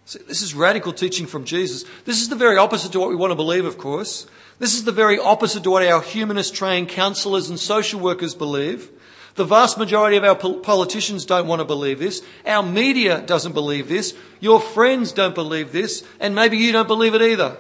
See, 0.06 0.20
this 0.28 0.42
is 0.42 0.54
radical 0.54 0.94
teaching 0.94 1.26
from 1.26 1.46
Jesus. 1.46 1.84
This 2.06 2.22
is 2.22 2.30
the 2.30 2.36
very 2.36 2.58
opposite 2.58 2.92
to 2.92 3.00
what 3.00 3.10
we 3.10 3.16
want 3.16 3.32
to 3.32 3.36
believe, 3.36 3.66
of 3.66 3.78
course. 3.78 4.28
This 4.60 4.76
is 4.76 4.84
the 4.84 4.92
very 4.92 5.20
opposite 5.20 5.64
to 5.64 5.72
what 5.72 5.86
our 5.86 6.02
humanist 6.02 6.56
trained 6.56 6.90
counselors 6.90 7.50
and 7.50 7.60
social 7.60 8.00
workers 8.00 8.36
believe. 8.36 8.92
The 9.34 9.44
vast 9.44 9.78
majority 9.78 10.16
of 10.16 10.24
our 10.24 10.36
politicians 10.36 11.26
don't 11.26 11.48
want 11.48 11.60
to 11.60 11.66
believe 11.66 12.00
this. 12.00 12.22
Our 12.46 12.64
media 12.64 13.22
doesn't 13.22 13.52
believe 13.52 13.90
this. 13.90 14.14
Your 14.40 14.62
friends 14.62 15.12
don't 15.12 15.36
believe 15.36 15.74
this. 15.74 16.06
And 16.22 16.36
maybe 16.36 16.58
you 16.58 16.72
don't 16.72 16.88
believe 16.88 17.16
it 17.16 17.22
either. 17.22 17.58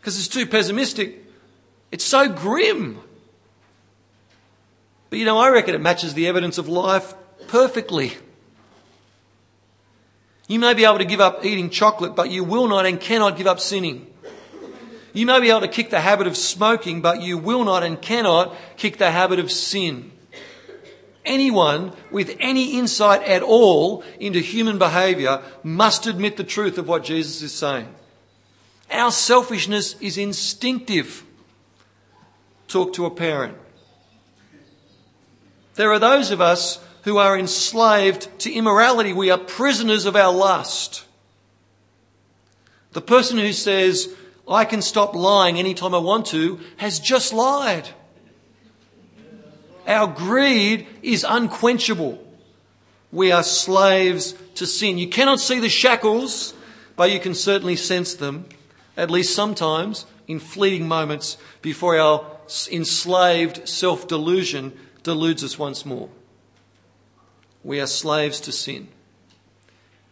Because 0.00 0.18
it's 0.18 0.28
too 0.28 0.46
pessimistic. 0.46 1.24
It's 1.90 2.04
so 2.04 2.28
grim. 2.28 3.00
But 5.08 5.18
you 5.18 5.24
know, 5.24 5.38
I 5.38 5.48
reckon 5.48 5.74
it 5.74 5.80
matches 5.80 6.12
the 6.12 6.26
evidence 6.26 6.58
of 6.58 6.68
life 6.68 7.14
perfectly. 7.46 8.12
You 10.48 10.58
may 10.58 10.74
be 10.74 10.84
able 10.84 10.98
to 10.98 11.04
give 11.04 11.20
up 11.20 11.44
eating 11.44 11.70
chocolate, 11.70 12.16
but 12.16 12.30
you 12.30 12.42
will 12.42 12.66
not 12.66 12.84
and 12.84 13.00
cannot 13.00 13.36
give 13.36 13.46
up 13.46 13.60
sinning. 13.60 14.06
You 15.12 15.26
may 15.26 15.40
be 15.40 15.50
able 15.50 15.60
to 15.60 15.68
kick 15.68 15.90
the 15.90 16.00
habit 16.00 16.26
of 16.26 16.36
smoking, 16.36 17.00
but 17.00 17.22
you 17.22 17.38
will 17.38 17.64
not 17.64 17.84
and 17.84 18.00
cannot 18.02 18.56
kick 18.76 18.98
the 18.98 19.12
habit 19.12 19.38
of 19.38 19.52
sin 19.52 20.10
anyone 21.28 21.92
with 22.10 22.34
any 22.40 22.78
insight 22.78 23.22
at 23.22 23.42
all 23.42 24.02
into 24.18 24.40
human 24.40 24.78
behavior 24.78 25.42
must 25.62 26.06
admit 26.06 26.36
the 26.36 26.44
truth 26.44 26.78
of 26.78 26.88
what 26.88 27.04
Jesus 27.04 27.42
is 27.42 27.52
saying. 27.52 27.94
Our 28.90 29.12
selfishness 29.12 29.94
is 30.00 30.16
instinctive. 30.16 31.22
Talk 32.66 32.94
to 32.94 33.04
a 33.04 33.10
parent. 33.10 33.56
There 35.74 35.92
are 35.92 35.98
those 35.98 36.30
of 36.30 36.40
us 36.40 36.84
who 37.08 37.16
are 37.16 37.38
enslaved 37.38 38.28
to 38.38 38.52
immorality. 38.52 39.14
We 39.14 39.30
are 39.30 39.38
prisoners 39.38 40.04
of 40.04 40.14
our 40.14 40.30
lust. 40.30 41.06
The 42.92 43.00
person 43.00 43.38
who 43.38 43.54
says, 43.54 44.14
I 44.46 44.66
can 44.66 44.82
stop 44.82 45.14
lying 45.14 45.58
anytime 45.58 45.94
I 45.94 45.98
want 45.98 46.26
to, 46.26 46.60
has 46.76 47.00
just 47.00 47.32
lied. 47.32 47.88
Our 49.86 50.06
greed 50.06 50.86
is 51.02 51.24
unquenchable. 51.26 52.22
We 53.10 53.32
are 53.32 53.42
slaves 53.42 54.34
to 54.56 54.66
sin. 54.66 54.98
You 54.98 55.08
cannot 55.08 55.40
see 55.40 55.60
the 55.60 55.70
shackles, 55.70 56.52
but 56.94 57.10
you 57.10 57.20
can 57.20 57.34
certainly 57.34 57.76
sense 57.76 58.12
them, 58.12 58.44
at 58.98 59.10
least 59.10 59.34
sometimes, 59.34 60.04
in 60.26 60.40
fleeting 60.40 60.86
moments 60.86 61.38
before 61.62 61.98
our 61.98 62.26
enslaved 62.70 63.66
self 63.66 64.06
delusion 64.06 64.78
deludes 65.04 65.42
us 65.42 65.58
once 65.58 65.86
more. 65.86 66.10
We 67.68 67.80
are 67.80 67.86
slaves 67.86 68.40
to 68.40 68.50
sin. 68.50 68.88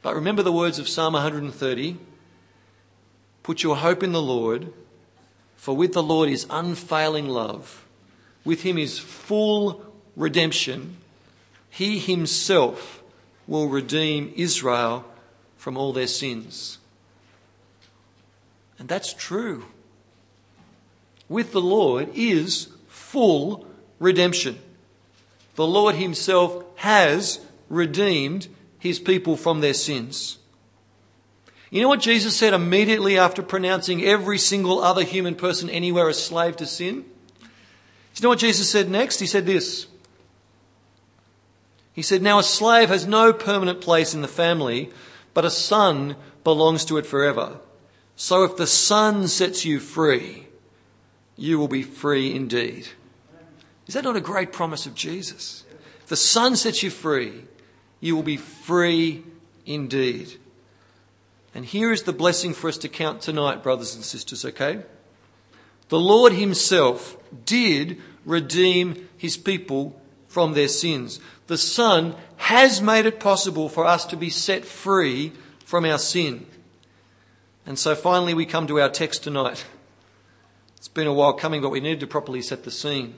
But 0.02 0.14
remember 0.14 0.42
the 0.42 0.52
words 0.52 0.78
of 0.78 0.90
Psalm 0.90 1.14
130 1.14 1.96
Put 3.42 3.62
your 3.62 3.76
hope 3.76 4.02
in 4.02 4.12
the 4.12 4.20
Lord, 4.20 4.74
for 5.56 5.74
with 5.74 5.94
the 5.94 6.02
Lord 6.02 6.28
is 6.28 6.46
unfailing 6.50 7.30
love 7.30 7.86
with 8.44 8.60
him 8.60 8.76
is 8.76 8.98
full 8.98 9.82
redemption. 10.16 10.98
He 11.70 11.98
himself 11.98 13.02
will 13.46 13.70
redeem 13.70 14.34
Israel 14.36 15.06
from 15.56 15.78
all 15.78 15.94
their 15.94 16.08
sins. 16.08 16.76
And 18.78 18.86
that's 18.86 19.14
true. 19.14 19.64
With 21.26 21.52
the 21.52 21.62
Lord 21.62 22.10
is 22.14 22.68
full 22.86 23.66
redemption. 23.98 24.58
The 25.56 25.66
Lord 25.66 25.94
Himself 25.94 26.62
has 26.76 27.40
redeemed 27.68 28.48
His 28.78 28.98
people 28.98 29.36
from 29.36 29.60
their 29.60 29.74
sins. 29.74 30.38
You 31.70 31.82
know 31.82 31.88
what 31.88 32.00
Jesus 32.00 32.36
said 32.36 32.54
immediately 32.54 33.18
after 33.18 33.42
pronouncing 33.42 34.04
every 34.04 34.38
single 34.38 34.80
other 34.80 35.02
human 35.02 35.34
person 35.34 35.68
anywhere 35.68 36.08
a 36.08 36.14
slave 36.14 36.56
to 36.56 36.66
sin? 36.66 37.04
Do 38.16 38.20
you 38.20 38.22
know 38.22 38.28
what 38.30 38.38
Jesus 38.38 38.70
said 38.70 38.88
next? 38.88 39.20
He 39.20 39.26
said 39.26 39.46
this. 39.46 39.86
He 41.92 42.02
said, 42.02 42.22
Now 42.22 42.38
a 42.38 42.44
slave 42.44 42.88
has 42.88 43.06
no 43.06 43.32
permanent 43.32 43.80
place 43.80 44.14
in 44.14 44.22
the 44.22 44.28
family, 44.28 44.90
but 45.34 45.44
a 45.44 45.50
son 45.50 46.16
belongs 46.44 46.84
to 46.86 46.98
it 46.98 47.06
forever. 47.06 47.58
So 48.14 48.44
if 48.44 48.56
the 48.56 48.66
son 48.66 49.28
sets 49.28 49.64
you 49.64 49.80
free, 49.80 50.46
you 51.36 51.58
will 51.58 51.68
be 51.68 51.82
free 51.82 52.34
indeed. 52.34 52.88
Is 53.86 53.94
that 53.94 54.04
not 54.04 54.16
a 54.16 54.20
great 54.20 54.52
promise 54.52 54.86
of 54.86 54.94
Jesus? 54.94 55.64
If 56.02 56.06
the 56.06 56.16
son 56.16 56.56
sets 56.56 56.82
you 56.82 56.90
free, 56.90 57.44
you 58.00 58.14
will 58.14 58.22
be 58.22 58.36
free 58.36 59.24
indeed. 59.64 60.38
And 61.54 61.64
here 61.64 61.90
is 61.90 62.02
the 62.02 62.12
blessing 62.12 62.52
for 62.52 62.68
us 62.68 62.78
to 62.78 62.88
count 62.88 63.22
tonight, 63.22 63.62
brothers 63.62 63.94
and 63.94 64.04
sisters, 64.04 64.44
okay? 64.44 64.82
The 65.88 65.98
Lord 65.98 66.32
Himself 66.32 67.16
did 67.44 68.00
redeem 68.24 69.08
His 69.16 69.36
people 69.36 70.00
from 70.28 70.52
their 70.52 70.68
sins. 70.68 71.20
The 71.46 71.56
Son 71.56 72.14
has 72.36 72.82
made 72.82 73.06
it 73.06 73.20
possible 73.20 73.68
for 73.68 73.86
us 73.86 74.04
to 74.06 74.16
be 74.16 74.28
set 74.28 74.64
free 74.64 75.32
from 75.64 75.84
our 75.84 75.98
sin. 75.98 76.46
And 77.64 77.78
so 77.78 77.94
finally, 77.94 78.34
we 78.34 78.46
come 78.46 78.66
to 78.66 78.80
our 78.80 78.90
text 78.90 79.24
tonight. 79.24 79.64
It's 80.76 80.88
been 80.88 81.06
a 81.06 81.12
while 81.12 81.32
coming, 81.32 81.62
but 81.62 81.70
we 81.70 81.80
need 81.80 82.00
to 82.00 82.06
properly 82.06 82.42
set 82.42 82.64
the 82.64 82.70
scene. 82.70 83.14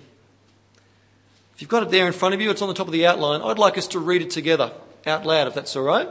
If 1.59 1.63
you've 1.63 1.71
got 1.71 1.83
it 1.83 1.91
there 1.91 2.07
in 2.07 2.13
front 2.13 2.37
of 2.37 2.41
you, 2.41 2.53
it's 2.53 2.63
on 2.63 2.69
the 2.69 2.75
top 2.75 2.87
of 2.87 2.93
the 2.93 3.05
outline. 3.05 3.43
I'd 3.43 3.59
like 3.59 3.77
us 3.77 3.89
to 3.89 3.99
read 3.99 4.23
it 4.23 4.31
together 4.31 4.71
out 5.05 5.27
loud, 5.27 5.49
if 5.49 5.55
that's 5.55 5.75
all 5.75 5.83
right. 5.83 6.09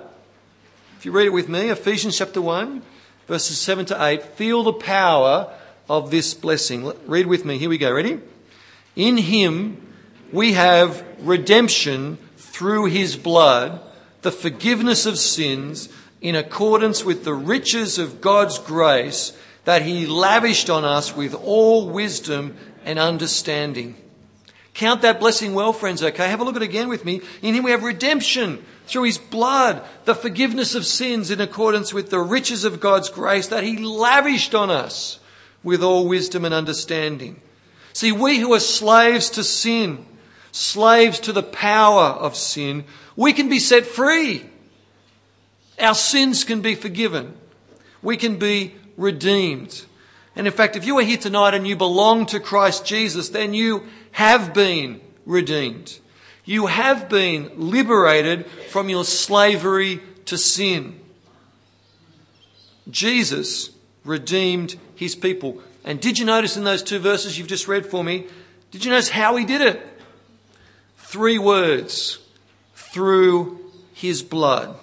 If 0.98 1.06
you 1.06 1.14
read 1.14 1.28
it 1.28 1.32
with 1.32 1.48
me, 1.48 1.70
Ephesians 1.70 2.18
chapter 2.18 2.42
1, 2.42 2.82
verses 3.28 3.58
7 3.58 3.86
to 3.86 4.06
8, 4.06 4.24
feel 4.24 4.64
the 4.64 4.74
power 4.74 5.50
of 5.90 6.12
this 6.12 6.34
blessing. 6.34 6.92
Read 7.06 7.28
with 7.28 7.46
me. 7.46 7.58
Here 7.58 7.70
we 7.70 7.78
go. 7.78 7.94
Ready? 7.94 8.20
In 8.98 9.16
him 9.16 9.88
we 10.34 10.52
have 10.52 11.06
redemption 11.22 12.18
through 12.36 12.88
his 12.88 13.16
blood, 13.16 13.80
the 14.24 14.34
forgiveness 14.34 15.06
of 15.06 15.18
sins 15.18 15.88
in 16.20 16.36
accordance 16.36 17.06
with 17.06 17.24
the 17.24 17.34
riches 17.34 17.98
of 17.98 18.20
God's 18.20 18.60
grace 18.60 19.32
that 19.64 19.84
he 19.84 20.08
lavished 20.08 20.70
on 20.70 20.84
us 20.84 21.16
with 21.16 21.34
all 21.34 21.88
wisdom 21.88 22.58
and 22.84 23.00
understanding. 23.00 23.96
Count 24.78 25.02
that 25.02 25.20
blessing 25.20 25.56
well, 25.56 25.74
friends, 25.74 26.04
okay? 26.04 26.30
Have 26.30 26.40
a 26.40 26.44
look 26.44 26.56
at 26.56 26.62
it 26.62 26.70
again 26.70 26.88
with 26.88 27.04
me. 27.04 27.22
In 27.42 27.56
him 27.56 27.64
we 27.64 27.72
have 27.72 27.82
redemption 27.82 28.64
through 28.86 29.04
his 29.04 29.18
blood, 29.18 29.84
the 30.06 30.14
forgiveness 30.14 30.76
of 30.76 30.86
sins 30.86 31.32
in 31.32 31.42
accordance 31.42 31.96
with 31.96 32.12
the 32.12 32.20
riches 32.20 32.64
of 32.64 32.80
God's 32.80 33.10
grace 33.10 33.48
that 33.48 33.64
he 33.64 33.80
lavished 33.80 34.54
on 34.54 34.70
us 34.70 35.18
with 35.64 35.82
all 35.82 36.08
wisdom 36.08 36.46
and 36.46 36.54
understanding. 36.54 37.42
See, 37.92 38.12
we 38.12 38.38
who 38.38 38.54
are 38.54 38.60
slaves 38.60 39.32
to 39.32 39.44
sin, 39.44 40.06
slaves 40.52 41.20
to 41.22 41.34
the 41.34 41.42
power 41.42 42.10
of 42.10 42.36
sin, 42.36 42.84
we 43.16 43.34
can 43.34 43.50
be 43.50 43.58
set 43.58 43.88
free. 43.88 44.46
Our 45.80 45.96
sins 45.96 46.44
can 46.44 46.62
be 46.62 46.76
forgiven. 46.76 47.36
We 48.04 48.16
can 48.16 48.38
be 48.38 48.76
redeemed. 48.96 49.86
And 50.36 50.46
in 50.46 50.54
fact, 50.54 50.76
if 50.76 50.86
you 50.86 51.00
are 51.00 51.04
here 51.04 51.18
tonight 51.18 51.56
and 51.56 51.68
you 51.68 51.76
belong 51.76 52.28
to 52.28 52.40
Christ 52.40 52.86
Jesus, 52.86 53.30
then 53.30 53.56
you 53.56 53.88
have 54.12 54.54
been 54.54 55.02
redeemed. 55.26 56.00
You 56.46 56.68
have 56.68 57.10
been 57.10 57.52
liberated 57.56 58.46
from 58.70 58.90
your 58.90 59.04
slavery 59.04 60.02
to 60.26 60.38
sin. 60.38 61.00
Jesus 62.90 63.72
redeemed 64.06 64.76
his 64.96 65.16
people. 65.16 65.62
And 65.84 66.00
did 66.00 66.20
you 66.20 66.26
notice 66.26 66.58
in 66.58 66.64
those 66.64 66.84
two 66.84 67.00
verses 67.00 67.38
you've 67.38 67.48
just 67.48 67.68
read 67.68 67.86
for 67.86 68.04
me, 68.04 68.26
did 68.72 68.84
you 68.84 68.92
notice 68.92 69.10
how 69.10 69.36
he 69.36 69.46
did 69.46 69.62
it? 69.62 69.86
Three 70.98 71.38
words 71.38 72.20
through 72.76 73.60
his 73.94 74.24
blood. 74.24 74.78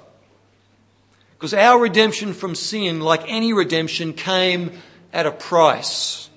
Because 1.32 1.54
our 1.54 1.78
redemption 1.78 2.32
from 2.32 2.54
sin, 2.54 3.00
like 3.00 3.22
any 3.26 3.52
redemption, 3.52 4.14
came 4.14 4.72
at 5.12 5.26
a 5.26 5.30
price. 5.30 6.30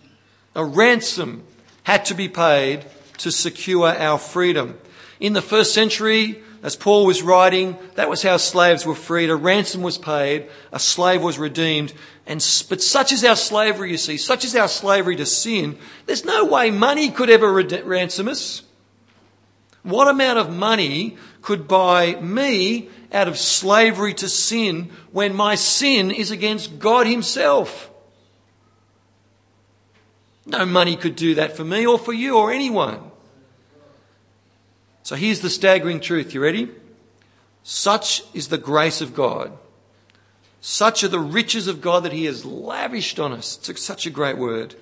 A 0.54 0.66
ransom 0.66 1.47
had 1.88 2.04
to 2.04 2.14
be 2.14 2.28
paid 2.28 2.84
to 3.18 3.32
secure 3.32 3.88
our 3.88 4.18
freedom. 4.20 4.78
In 5.22 5.32
the 5.32 5.42
first 5.42 5.74
century, 5.74 6.44
as 6.62 6.76
Paul 6.76 7.06
was 7.06 7.24
writing, 7.24 7.78
that 7.96 8.10
was 8.10 8.24
how 8.24 8.36
slaves 8.36 8.86
were 8.86 8.94
freed. 8.94 9.30
A 9.30 9.38
ransom 9.38 9.84
was 9.84 9.98
paid, 9.98 10.50
a 10.74 10.80
slave 10.80 11.24
was 11.24 11.40
redeemed. 11.40 11.94
And, 12.26 12.46
but 12.68 12.82
such 12.82 13.14
is 13.14 13.24
our 13.24 13.38
slavery, 13.38 13.90
you 13.90 13.98
see, 13.98 14.18
such 14.18 14.44
is 14.44 14.54
our 14.54 14.68
slavery 14.68 15.16
to 15.16 15.26
sin, 15.26 15.78
there's 16.08 16.26
no 16.26 16.44
way 16.44 16.72
money 16.72 17.10
could 17.10 17.30
ever 17.30 17.50
ransom 17.54 18.28
us. 18.28 18.64
What 19.84 20.10
amount 20.10 20.40
of 20.40 20.54
money 20.54 21.16
could 21.42 21.70
buy 21.70 22.16
me 22.16 22.90
out 23.14 23.30
of 23.30 23.38
slavery 23.38 24.14
to 24.16 24.28
sin 24.28 24.92
when 25.14 25.34
my 25.34 25.56
sin 25.56 26.12
is 26.12 26.32
against 26.32 26.80
God 26.80 27.08
Himself. 27.08 27.90
No 30.48 30.66
money 30.66 30.96
could 30.96 31.18
do 31.18 31.36
that 31.36 31.58
for 31.58 31.66
me 31.66 31.86
or 31.86 32.00
for 32.00 32.14
you 32.14 32.38
or 32.38 32.52
anyone. 32.52 33.12
So 35.04 35.16
here's 35.16 35.42
the 35.42 35.50
staggering 35.50 36.00
truth. 36.00 36.34
You 36.34 36.42
ready? 36.42 36.70
Such 37.64 38.24
is 38.34 38.48
the 38.48 38.58
grace 38.58 39.02
of 39.02 39.14
God. 39.14 39.52
Such 40.62 41.04
are 41.04 41.10
the 41.10 41.20
riches 41.20 41.68
of 41.68 41.82
God 41.82 42.04
that 42.04 42.14
He 42.14 42.26
has 42.26 42.46
lavished 42.46 43.20
on 43.20 43.34
us. 43.34 43.70
It's 43.70 43.84
such 43.84 44.06
a 44.06 44.10
great 44.10 44.38
word. 44.38 44.76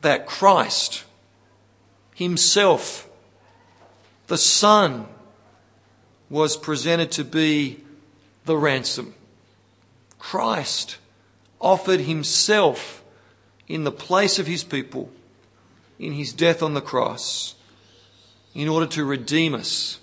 That 0.00 0.26
Christ 0.26 1.04
Himself, 2.14 3.06
the 4.28 4.38
Son, 4.38 5.06
was 6.30 6.56
presented 6.56 7.12
to 7.12 7.24
be 7.24 7.84
the 8.46 8.56
ransom. 8.56 9.14
Christ 10.18 10.96
offered 11.60 12.00
Himself 12.00 13.03
in 13.68 13.84
the 13.84 13.92
place 13.92 14.38
of 14.38 14.46
His 14.46 14.64
people 14.64 15.10
in 15.98 16.12
His 16.12 16.32
death 16.32 16.62
on 16.62 16.74
the 16.74 16.80
cross 16.80 17.54
in 18.54 18.68
order 18.68 18.86
to 18.86 19.04
redeem 19.04 19.54
us 19.54 20.00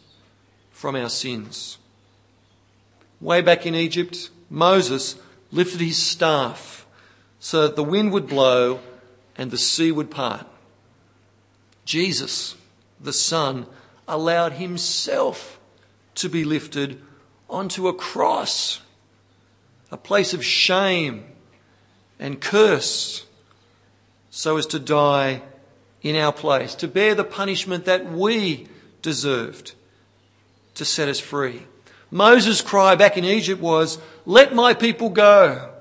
from 0.72 0.96
our 0.96 1.10
sins. 1.10 1.78
Way 3.20 3.42
back 3.42 3.66
in 3.66 3.76
Egypt, 3.76 4.30
Moses 4.50 5.16
lifted 5.52 5.80
his 5.82 5.98
staff 5.98 6.86
so 7.40 7.62
that 7.62 7.76
the 7.76 7.84
wind 7.84 8.12
would 8.12 8.28
blow 8.28 8.80
and 9.38 9.52
the 9.52 9.58
sea 9.58 9.92
would 9.92 10.12
part. 10.12 10.46
Jesus, 11.86 12.56
the 13.00 13.14
Son, 13.14 13.68
allowed 14.08 14.54
himself 14.54 15.60
to 16.16 16.30
be 16.30 16.44
lifted 16.44 17.02
onto 17.50 17.88
a 17.88 17.94
cross, 17.94 18.82
a 19.92 19.98
place 19.98 20.34
of 20.34 20.44
shame 20.44 21.26
and 22.20 22.42
curse, 22.42 23.26
so 24.32 24.58
as 24.58 24.66
to 24.66 24.80
die 24.80 25.44
in 26.02 26.16
our 26.16 26.32
place, 26.32 26.74
to 26.74 26.88
bear 26.88 27.14
the 27.14 27.24
punishment 27.24 27.86
that 27.86 28.12
we 28.12 28.68
deserved, 29.04 29.74
to 30.74 30.86
set 30.86 31.08
us 31.08 31.20
free. 31.20 31.68
Moses' 32.10 32.62
cry 32.62 32.96
back 32.96 33.18
in 33.18 33.26
Egypt 33.26 33.62
was, 33.62 34.00
Let 34.26 34.56
my 34.56 34.74
people 34.74 35.10
go. 35.10 35.74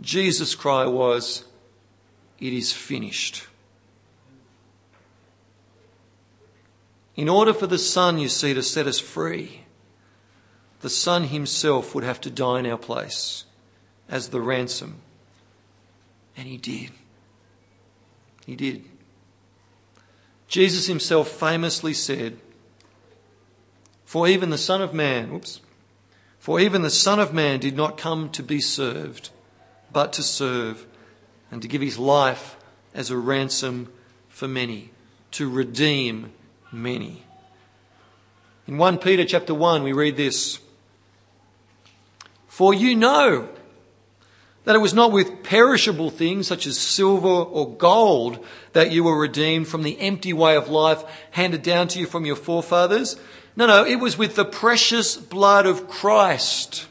Jesus' 0.00 0.54
cry 0.54 0.86
was, 0.86 1.44
It 2.40 2.52
is 2.52 2.72
finished. 2.72 3.46
In 7.14 7.28
order 7.28 7.52
for 7.52 7.66
the 7.66 7.78
Son, 7.78 8.18
you 8.18 8.28
see, 8.28 8.54
to 8.54 8.62
set 8.62 8.86
us 8.86 8.98
free, 8.98 9.62
the 10.80 10.90
Son 10.90 11.24
himself 11.24 11.94
would 11.94 12.04
have 12.04 12.20
to 12.22 12.30
die 12.30 12.60
in 12.60 12.66
our 12.66 12.78
place 12.78 13.44
as 14.08 14.28
the 14.28 14.40
ransom. 14.40 15.00
And 16.36 16.46
he 16.46 16.56
did. 16.56 16.92
He 18.48 18.56
did. 18.56 18.82
Jesus 20.48 20.86
himself 20.86 21.28
famously 21.28 21.92
said, 21.92 22.38
For 24.06 24.26
even 24.26 24.48
the 24.48 24.56
Son 24.56 24.80
of 24.80 24.94
Man, 24.94 25.30
whoops, 25.30 25.60
for 26.38 26.58
even 26.58 26.80
the 26.80 26.88
Son 26.88 27.20
of 27.20 27.34
Man 27.34 27.60
did 27.60 27.76
not 27.76 27.98
come 27.98 28.30
to 28.30 28.42
be 28.42 28.58
served, 28.58 29.28
but 29.92 30.14
to 30.14 30.22
serve 30.22 30.86
and 31.50 31.60
to 31.60 31.68
give 31.68 31.82
his 31.82 31.98
life 31.98 32.56
as 32.94 33.10
a 33.10 33.18
ransom 33.18 33.92
for 34.30 34.48
many, 34.48 34.92
to 35.32 35.50
redeem 35.50 36.32
many. 36.72 37.24
In 38.66 38.78
1 38.78 38.96
Peter 38.96 39.26
chapter 39.26 39.52
1, 39.52 39.82
we 39.82 39.92
read 39.92 40.16
this 40.16 40.58
For 42.46 42.72
you 42.72 42.96
know 42.96 43.50
that 44.64 44.74
it 44.74 44.80
was 44.80 44.94
not 44.94 45.12
with 45.12 45.42
perishable 45.42 46.10
things 46.10 46.46
such 46.46 46.66
as 46.66 46.78
silver 46.78 47.26
or 47.26 47.74
gold 47.76 48.44
that 48.74 48.92
you 48.92 49.04
were 49.04 49.18
redeemed 49.18 49.66
from 49.66 49.82
the 49.82 49.98
empty 49.98 50.32
way 50.32 50.56
of 50.56 50.68
life 50.68 51.02
handed 51.30 51.62
down 51.62 51.88
to 51.88 51.98
you 51.98 52.06
from 52.06 52.26
your 52.26 52.36
forefathers. 52.36 53.16
No, 53.56 53.66
no, 53.66 53.84
it 53.84 53.96
was 53.96 54.18
with 54.18 54.36
the 54.36 54.44
precious 54.44 55.16
blood 55.16 55.66
of 55.66 55.88
Christ, 55.88 56.86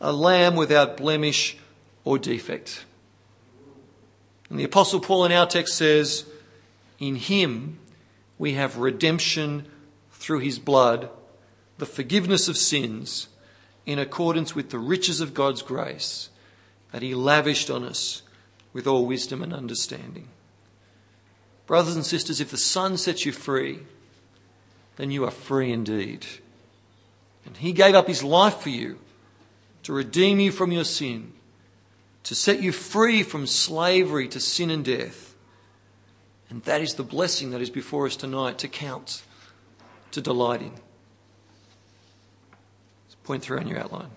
a 0.00 0.12
lamb 0.12 0.54
without 0.54 0.96
blemish 0.96 1.56
or 2.04 2.18
defect. 2.18 2.84
And 4.50 4.58
the 4.58 4.64
Apostle 4.64 5.00
Paul 5.00 5.24
in 5.24 5.32
our 5.32 5.46
text 5.46 5.76
says, 5.76 6.26
In 6.98 7.16
him 7.16 7.78
we 8.38 8.52
have 8.52 8.76
redemption 8.76 9.66
through 10.12 10.40
his 10.40 10.58
blood, 10.58 11.08
the 11.78 11.86
forgiveness 11.86 12.48
of 12.48 12.56
sins, 12.56 13.28
in 13.86 13.98
accordance 13.98 14.54
with 14.54 14.70
the 14.70 14.78
riches 14.78 15.20
of 15.20 15.34
God's 15.34 15.62
grace 15.62 16.28
that 16.94 17.02
He 17.02 17.12
lavished 17.12 17.70
on 17.70 17.82
us 17.82 18.22
with 18.72 18.86
all 18.86 19.04
wisdom 19.04 19.42
and 19.42 19.52
understanding. 19.52 20.28
Brothers 21.66 21.96
and 21.96 22.06
sisters, 22.06 22.40
if 22.40 22.52
the 22.52 22.56
Son 22.56 22.96
sets 22.96 23.26
you 23.26 23.32
free, 23.32 23.80
then 24.94 25.10
you 25.10 25.24
are 25.24 25.32
free 25.32 25.72
indeed. 25.72 26.24
And 27.44 27.56
He 27.56 27.72
gave 27.72 27.96
up 27.96 28.06
His 28.06 28.22
life 28.22 28.58
for 28.58 28.68
you 28.68 29.00
to 29.82 29.92
redeem 29.92 30.38
you 30.38 30.52
from 30.52 30.70
your 30.70 30.84
sin, 30.84 31.32
to 32.22 32.34
set 32.36 32.62
you 32.62 32.70
free 32.70 33.24
from 33.24 33.48
slavery 33.48 34.28
to 34.28 34.38
sin 34.38 34.70
and 34.70 34.84
death. 34.84 35.34
And 36.48 36.62
that 36.62 36.80
is 36.80 36.94
the 36.94 37.02
blessing 37.02 37.50
that 37.50 37.60
is 37.60 37.70
before 37.70 38.06
us 38.06 38.14
tonight 38.14 38.56
to 38.58 38.68
count, 38.68 39.24
to 40.12 40.20
delight 40.20 40.62
in. 40.62 40.74
point 43.24 43.42
three 43.42 43.58
on 43.58 43.66
your 43.66 43.80
outline. 43.80 44.10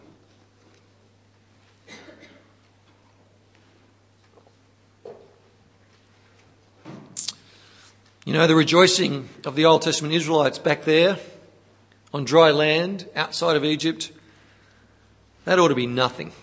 You 8.27 8.33
know, 8.33 8.45
the 8.45 8.55
rejoicing 8.55 9.29
of 9.45 9.55
the 9.55 9.63
Old 9.63 9.83
Testament 9.83 10.13
Israelites 10.13 10.59
back 10.59 10.83
there 10.83 11.17
on 12.13 12.25
dry 12.25 12.51
land 12.51 13.07
outside 13.15 13.55
of 13.55 13.63
Egypt, 13.63 14.11
that 15.45 15.57
ought 15.57 15.69
to 15.69 15.75
be 15.75 15.87
nothing 15.87 16.33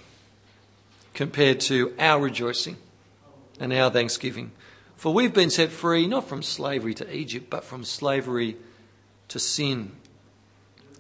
compared 1.13 1.61
to 1.61 1.93
our 1.99 2.23
rejoicing 2.23 2.79
and 3.61 3.71
our 3.71 3.91
thanksgiving. 3.91 4.53
For 4.97 5.13
we've 5.13 5.35
been 5.35 5.51
set 5.51 5.73
free 5.73 6.07
not 6.07 6.27
from 6.27 6.43
slavery 6.43 6.95
to 6.95 7.15
Egypt, 7.15 7.51
but 7.51 7.65
from 7.65 7.85
slavery 7.85 8.57
to 9.29 9.39
sin. 9.39 9.93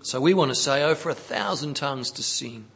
So 0.02 0.20
we 0.20 0.34
want 0.34 0.50
to 0.50 0.54
say, 0.54 0.82
oh, 0.82 0.94
for 0.94 1.08
a 1.08 1.14
thousand 1.14 1.76
tongues 1.76 2.10
to 2.10 2.22
sing 2.22 2.66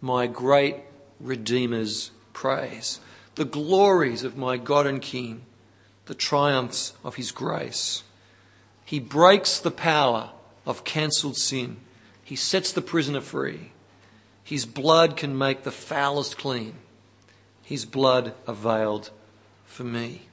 my 0.00 0.26
great 0.26 0.76
Redeemer's 1.20 2.10
praise, 2.32 3.00
the 3.34 3.44
glories 3.44 4.24
of 4.24 4.34
my 4.34 4.56
God 4.56 4.86
and 4.86 5.02
King 5.02 5.42
the 6.06 6.14
triumphs 6.14 6.92
of 7.02 7.16
His 7.16 7.32
grace. 7.32 8.02
He 8.84 9.00
breaks 9.00 9.58
the 9.58 9.70
power 9.70 10.30
of 10.66 10.84
cancelled 10.84 11.36
sin. 11.36 11.78
He 12.22 12.36
sets 12.36 12.72
the 12.72 12.82
prisoner 12.82 13.20
free. 13.20 13.72
His 14.42 14.66
blood 14.66 15.16
can 15.16 15.36
make 15.36 15.62
the 15.62 15.70
foulest 15.70 16.36
clean. 16.36 16.74
His 17.62 17.86
blood 17.86 18.34
availed 18.46 19.10
for 19.64 19.84
me. 19.84 20.28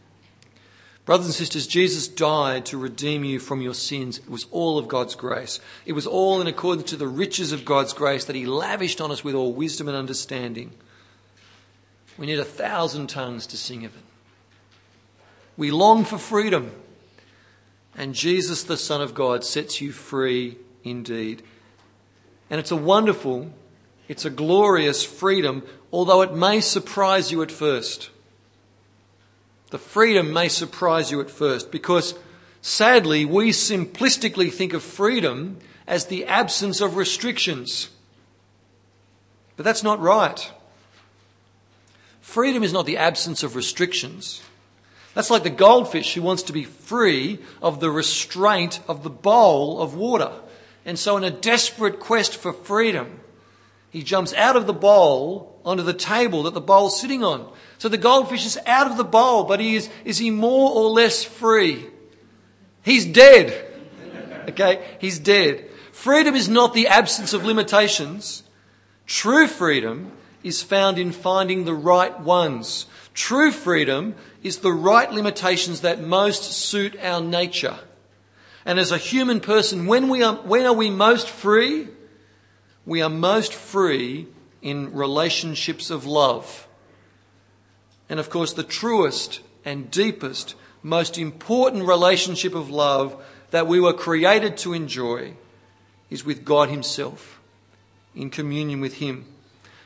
Brothers 1.06 1.28
and 1.28 1.36
sisters, 1.36 1.66
Jesus 1.66 2.08
died 2.08 2.66
to 2.68 2.78
redeem 2.78 3.24
you 3.24 3.40
from 3.40 3.62
your 3.62 3.74
sins. 3.74 4.20
It 4.20 4.30
was 4.30 4.46
all 4.52 4.78
of 4.78 4.88
God's 4.88 5.16
grace. 5.16 5.60
It 5.86 5.94
was 5.94 6.06
all 6.06 6.40
in 6.42 6.48
accordance 6.48 6.90
to 6.92 6.98
the 6.98 7.08
riches 7.08 7.52
of 7.52 7.66
God's 7.66 7.94
grace 7.94 8.26
that 8.26 8.36
He 8.36 8.46
lavished 8.46 9.02
on 9.02 9.12
us 9.12 9.24
with 9.24 9.34
all 9.34 9.52
wisdom 9.52 9.88
and 9.88 9.98
understanding. 9.98 10.72
We 12.18 12.28
need 12.28 12.40
a 12.40 12.46
thousand 12.46 13.08
tongues 13.08 13.48
to 13.48 13.58
sing 13.58 13.84
of 13.84 13.96
it. 13.96 14.04
We 15.62 15.70
long 15.70 16.06
for 16.06 16.18
freedom. 16.18 16.72
And 17.96 18.16
Jesus, 18.16 18.64
the 18.64 18.78
Son 18.78 19.00
of 19.00 19.14
God, 19.14 19.46
sets 19.46 19.80
you 19.80 19.92
free 19.92 20.58
indeed. 20.84 21.44
And 22.50 22.60
it's 22.60 22.72
a 22.72 22.76
wonderful, 22.76 23.54
it's 24.08 24.26
a 24.26 24.32
glorious 24.32 25.06
freedom, 25.06 25.62
although 25.94 26.24
it 26.24 26.34
may 26.34 26.62
surprise 26.62 27.32
you 27.32 27.44
at 27.44 27.52
first. 27.52 28.10
The 29.70 29.78
freedom 29.78 30.34
may 30.34 30.48
surprise 30.48 31.12
you 31.12 31.22
at 31.22 31.30
first 31.30 31.72
because 31.72 32.16
sadly 32.64 33.24
we 33.24 33.52
simplistically 33.52 34.52
think 34.52 34.74
of 34.74 34.82
freedom 34.82 35.60
as 35.86 36.08
the 36.08 36.26
absence 36.26 36.82
of 36.82 36.96
restrictions. 36.96 37.92
But 39.58 39.66
that's 39.66 39.84
not 39.84 40.00
right. 40.00 40.52
Freedom 42.20 42.64
is 42.64 42.74
not 42.74 42.88
the 42.88 42.98
absence 42.98 43.44
of 43.44 43.56
restrictions. 43.56 44.42
That's 45.14 45.30
like 45.30 45.44
the 45.44 45.50
goldfish 45.50 46.14
who 46.14 46.22
wants 46.22 46.44
to 46.44 46.54
be 46.54 46.64
free 46.64 47.40
of 47.62 47.80
the 47.80 47.92
restraint 47.92 48.80
of 48.88 49.04
the 49.04 49.10
bowl 49.10 49.82
of 49.82 49.94
water. 49.94 50.32
And 50.86 50.98
so, 50.98 51.18
in 51.18 51.24
a 51.24 51.32
desperate 51.32 52.00
quest 52.00 52.38
for 52.38 52.54
freedom, 52.54 53.20
he 53.92 54.04
jumps 54.04 54.34
out 54.34 54.56
of 54.56 54.68
the 54.68 54.74
bowl 54.74 55.60
onto 55.66 55.84
the 55.84 55.94
table 55.94 56.44
that 56.44 56.54
the 56.54 56.62
bowl's 56.62 57.00
sitting 57.00 57.24
on. 57.24 57.52
So 57.78 57.90
the 57.90 57.98
goldfish 57.98 58.46
is 58.46 58.58
out 58.66 58.90
of 58.90 58.98
the 58.98 59.04
bowl, 59.04 59.44
but 59.44 59.60
he 59.60 59.76
is, 59.76 59.90
is 60.06 60.18
he 60.18 60.32
more 60.32 60.72
or 60.72 60.90
less 60.90 61.24
free? 61.24 61.88
He's 62.84 63.06
dead. 63.06 63.68
Okay? 64.50 64.84
He's 64.98 65.20
dead. 65.20 65.70
Freedom 65.92 66.34
is 66.34 66.50
not 66.50 66.74
the 66.74 66.88
absence 66.88 67.32
of 67.32 67.46
limitations. 67.46 68.42
True 69.06 69.46
freedom 69.46 70.12
is 70.42 70.64
found 70.64 70.98
in 70.98 71.12
finding 71.12 71.64
the 71.64 71.76
right 71.76 72.20
ones. 72.20 72.88
True 73.14 73.52
freedom 73.52 74.16
is 74.42 74.60
the 74.60 74.72
right 74.72 75.12
limitations 75.12 75.82
that 75.82 76.02
most 76.02 76.44
suit 76.44 76.98
our 77.02 77.22
nature. 77.22 77.80
And 78.66 78.80
as 78.80 78.92
a 78.92 78.98
human 78.98 79.40
person, 79.40 79.88
when, 79.88 80.08
we 80.08 80.24
are, 80.24 80.36
when 80.36 80.66
are 80.66 80.74
we 80.74 80.90
most 80.90 81.28
free? 81.28 81.88
We 82.86 83.02
are 83.02 83.10
most 83.10 83.54
free 83.54 84.28
in 84.62 84.94
relationships 84.94 85.90
of 85.90 86.06
love. 86.06 86.68
And 88.10 88.20
of 88.20 88.30
course, 88.30 88.54
the 88.54 88.64
truest 88.64 89.42
and 89.66 89.90
deepest, 89.90 90.56
most 90.84 91.18
important 91.18 91.88
relationship 91.88 92.56
of 92.56 92.70
love 92.70 93.24
that 93.52 93.68
we 93.68 93.80
were 93.80 93.94
created 93.94 94.58
to 94.58 94.74
enjoy 94.74 95.34
is 96.10 96.26
with 96.26 96.46
God 96.46 96.70
Himself, 96.70 97.40
in 98.16 98.30
communion 98.30 98.82
with 98.82 98.96
Him. 98.96 99.31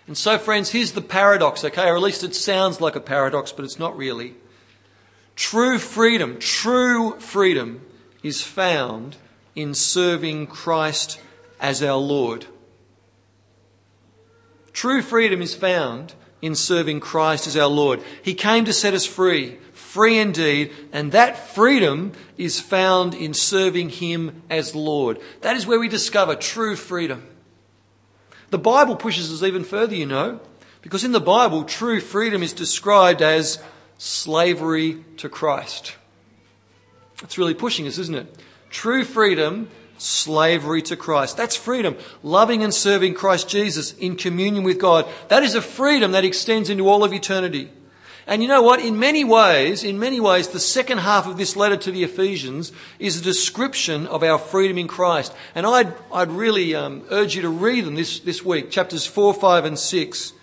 And 0.07 0.17
so, 0.17 0.37
friends, 0.37 0.69
here's 0.71 0.91
the 0.91 1.01
paradox, 1.01 1.63
okay? 1.63 1.87
Or 1.87 1.95
at 1.95 2.01
least 2.01 2.23
it 2.23 2.35
sounds 2.35 2.79
like 2.79 2.95
a 2.95 2.99
paradox, 2.99 3.51
but 3.51 3.65
it's 3.65 3.79
not 3.79 3.97
really. 3.97 4.35
True 5.35 5.79
freedom, 5.79 6.37
true 6.39 7.19
freedom 7.19 7.81
is 8.23 8.41
found 8.41 9.17
in 9.55 9.73
serving 9.73 10.47
Christ 10.47 11.19
as 11.59 11.81
our 11.81 11.97
Lord. 11.97 12.45
True 14.73 15.01
freedom 15.01 15.41
is 15.41 15.55
found 15.55 16.13
in 16.41 16.53
serving 16.53 16.99
Christ 16.99 17.47
as 17.47 17.57
our 17.57 17.67
Lord. 17.67 18.01
He 18.21 18.33
came 18.33 18.65
to 18.65 18.73
set 18.73 18.93
us 18.93 19.05
free, 19.05 19.57
free 19.73 20.19
indeed, 20.19 20.71
and 20.91 21.11
that 21.11 21.37
freedom 21.37 22.11
is 22.37 22.59
found 22.59 23.13
in 23.13 23.33
serving 23.33 23.89
Him 23.89 24.43
as 24.49 24.75
Lord. 24.75 25.19
That 25.41 25.55
is 25.55 25.65
where 25.65 25.79
we 25.79 25.87
discover 25.87 26.35
true 26.35 26.75
freedom. 26.75 27.25
The 28.55 28.59
Bible 28.59 28.95
pushes 28.95 29.33
us 29.33 29.45
even 29.45 29.65
further, 29.65 29.95
you 29.95 30.05
know, 30.05 30.39
because 30.81 31.03
in 31.03 31.11
the 31.11 31.19
Bible, 31.19 31.65
true 31.65 31.99
freedom 31.99 32.41
is 32.41 32.53
described 32.53 33.21
as 33.21 33.61
slavery 33.97 35.03
to 35.17 35.27
Christ. 35.27 35.97
It's 37.21 37.37
really 37.37 37.53
pushing 37.53 37.85
us, 37.85 37.97
isn't 37.97 38.15
it? 38.15 38.33
True 38.69 39.03
freedom 39.03 39.67
slavery 39.97 40.81
to 40.83 40.95
Christ. 40.95 41.35
That's 41.35 41.57
freedom. 41.57 41.97
Loving 42.23 42.63
and 42.63 42.73
serving 42.73 43.15
Christ 43.15 43.49
Jesus 43.49 43.91
in 43.95 44.15
communion 44.15 44.63
with 44.63 44.79
God. 44.79 45.05
That 45.27 45.43
is 45.43 45.55
a 45.55 45.61
freedom 45.61 46.13
that 46.13 46.23
extends 46.23 46.69
into 46.69 46.87
all 46.87 47.03
of 47.03 47.11
eternity. 47.11 47.69
And 48.27 48.41
you 48.41 48.47
know 48.47 48.63
what? 48.63 48.79
In 48.79 48.97
many 48.97 49.23
ways, 49.23 49.83
in 49.83 49.99
many 49.99 50.19
ways, 50.19 50.47
the 50.47 50.59
second 50.59 50.99
half 50.99 51.27
of 51.27 51.37
this 51.37 51.55
letter 51.55 51.77
to 51.77 51.91
the 51.91 52.03
Ephesians 52.03 52.71
is 52.97 53.19
a 53.19 53.23
description 53.23 54.07
of 54.07 54.23
our 54.23 54.39
freedom 54.39 54.79
in 54.79 54.87
Christ. 54.87 55.33
And 55.53 55.65
I'd, 55.65 55.93
I'd 56.11 56.31
really 56.31 56.73
um, 56.73 57.03
urge 57.11 57.35
you 57.35 57.43
to 57.43 57.49
read 57.49 57.85
them 57.85 57.93
this, 57.95 58.19
this 58.19 58.43
week, 58.43 58.71
chapters 58.71 59.05
4, 59.05 59.33
5, 59.33 59.65
and 59.65 59.77
6. 59.77 60.33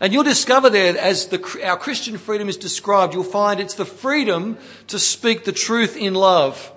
And 0.00 0.12
you'll 0.12 0.24
discover 0.24 0.68
there, 0.68 0.98
as 0.98 1.28
the, 1.28 1.60
our 1.64 1.78
Christian 1.78 2.18
freedom 2.18 2.50
is 2.50 2.58
described, 2.58 3.14
you'll 3.14 3.24
find 3.24 3.60
it's 3.60 3.74
the 3.74 3.86
freedom 3.86 4.58
to 4.88 4.98
speak 4.98 5.44
the 5.44 5.52
truth 5.52 5.96
in 5.96 6.12
love. 6.12 6.70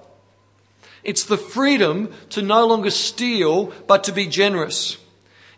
It's 1.04 1.26
the 1.26 1.38
freedom 1.38 2.14
to 2.30 2.42
no 2.42 2.66
longer 2.66 2.92
steal, 2.92 3.74
but 3.88 4.06
to 4.06 4.14
be 4.14 4.26
generous. 4.26 4.98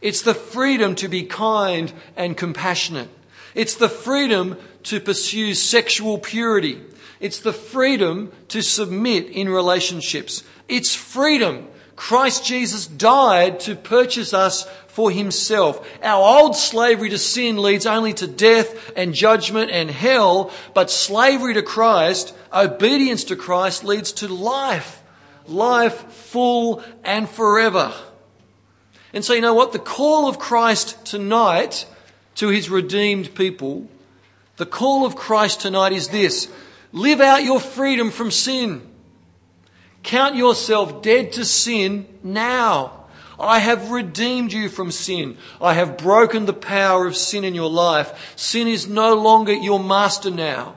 It's 0.01 0.21
the 0.21 0.33
freedom 0.33 0.95
to 0.95 1.07
be 1.07 1.23
kind 1.23 1.93
and 2.15 2.35
compassionate. 2.35 3.09
It's 3.53 3.75
the 3.75 3.89
freedom 3.89 4.57
to 4.89 4.99
pursue 4.99 5.53
sexual 5.53 6.17
purity. 6.17 6.81
It's 7.19 7.39
the 7.39 7.53
freedom 7.53 8.31
to 8.49 8.61
submit 8.61 9.27
in 9.27 9.49
relationships. 9.49 10.43
It's 10.67 10.93
freedom. 10.93 11.67
Christ 11.95 12.45
Jesus 12.45 12.85
died 12.85 13.59
to 13.61 13.75
purchase 13.75 14.33
us 14.33 14.67
for 14.87 15.09
himself. 15.09 15.87
Our 16.03 16.41
old 16.41 16.55
slavery 16.55 17.09
to 17.09 17.17
sin 17.17 17.57
leads 17.57 17.85
only 17.85 18.13
to 18.13 18.27
death 18.27 18.91
and 18.95 19.13
judgment 19.13 19.71
and 19.71 19.89
hell, 19.89 20.51
but 20.73 20.91
slavery 20.91 21.53
to 21.55 21.63
Christ, 21.63 22.35
obedience 22.53 23.23
to 23.25 23.35
Christ 23.35 23.83
leads 23.83 24.11
to 24.13 24.27
life 24.27 25.01
life 25.47 26.11
full 26.11 26.83
and 27.03 27.29
forever. 27.29 27.93
And 29.13 29.23
so, 29.23 29.33
you 29.33 29.41
know 29.41 29.53
what? 29.53 29.71
The 29.71 29.79
call 29.79 30.27
of 30.27 30.37
Christ 30.37 31.05
tonight 31.05 31.85
to 32.35 32.49
his 32.49 32.69
redeemed 32.69 33.33
people, 33.35 33.89
the 34.57 34.65
call 34.65 35.05
of 35.05 35.15
Christ 35.15 35.61
tonight 35.61 35.93
is 35.93 36.09
this 36.09 36.49
live 36.91 37.21
out 37.21 37.43
your 37.43 37.59
freedom 37.59 38.11
from 38.11 38.31
sin. 38.31 38.81
Count 40.03 40.35
yourself 40.35 41.01
dead 41.01 41.31
to 41.33 41.45
sin 41.45 42.07
now. 42.23 43.05
I 43.39 43.59
have 43.59 43.91
redeemed 43.91 44.51
you 44.51 44.67
from 44.67 44.89
sin. 44.89 45.37
I 45.61 45.73
have 45.73 45.97
broken 45.97 46.45
the 46.45 46.53
power 46.53 47.05
of 47.05 47.15
sin 47.15 47.43
in 47.43 47.53
your 47.53 47.69
life. 47.69 48.33
Sin 48.35 48.67
is 48.67 48.87
no 48.87 49.13
longer 49.13 49.53
your 49.53 49.79
master 49.79 50.31
now. 50.31 50.75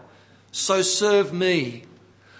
So 0.52 0.82
serve 0.82 1.32
me. 1.32 1.84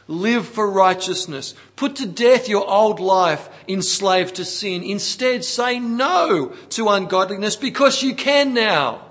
Live 0.09 0.47
for 0.47 0.69
righteousness. 0.69 1.55
Put 1.77 1.97
to 1.97 2.07
death 2.07 2.49
your 2.49 2.69
old 2.69 3.01
life 3.01 3.49
enslaved 3.69 4.35
to 4.35 4.45
sin. 4.45 4.83
Instead, 4.83 5.45
say 5.45 5.79
no 5.79 6.49
to 6.71 6.89
ungodliness 6.89 7.57
because 7.57 8.03
you 8.03 8.15
can 8.15 8.53
now. 8.53 9.10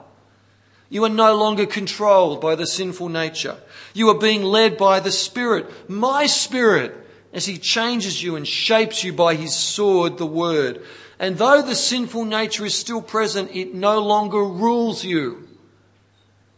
You 0.90 1.06
are 1.06 1.10
no 1.10 1.36
longer 1.36 1.68
controlled 1.68 2.42
by 2.42 2.56
the 2.56 2.66
sinful 2.66 3.10
nature. 3.10 3.58
You 3.94 4.10
are 4.10 4.18
being 4.18 4.44
led 4.44 4.78
by 4.78 5.00
the 5.00 5.12
Spirit, 5.12 5.90
my 5.90 6.26
Spirit, 6.26 6.96
as 7.32 7.46
He 7.46 7.58
changes 7.58 8.24
you 8.24 8.36
and 8.36 8.48
shapes 8.48 9.04
you 9.04 9.14
by 9.14 9.36
His 9.36 9.56
sword, 9.56 10.18
the 10.18 10.26
Word. 10.26 10.84
And 11.20 11.38
though 11.38 11.62
the 11.62 11.76
sinful 11.76 12.26
nature 12.26 12.66
is 12.66 12.74
still 12.74 13.02
present, 13.02 13.52
it 13.54 13.74
no 13.74 14.00
longer 14.00 14.44
rules 14.44 15.04
you. 15.04 15.48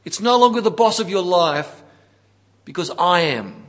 It's 0.06 0.22
no 0.22 0.38
longer 0.38 0.62
the 0.62 0.72
boss 0.72 1.00
of 1.00 1.10
your 1.10 1.24
life 1.24 1.84
because 2.64 2.90
I 2.92 3.22
am. 3.22 3.66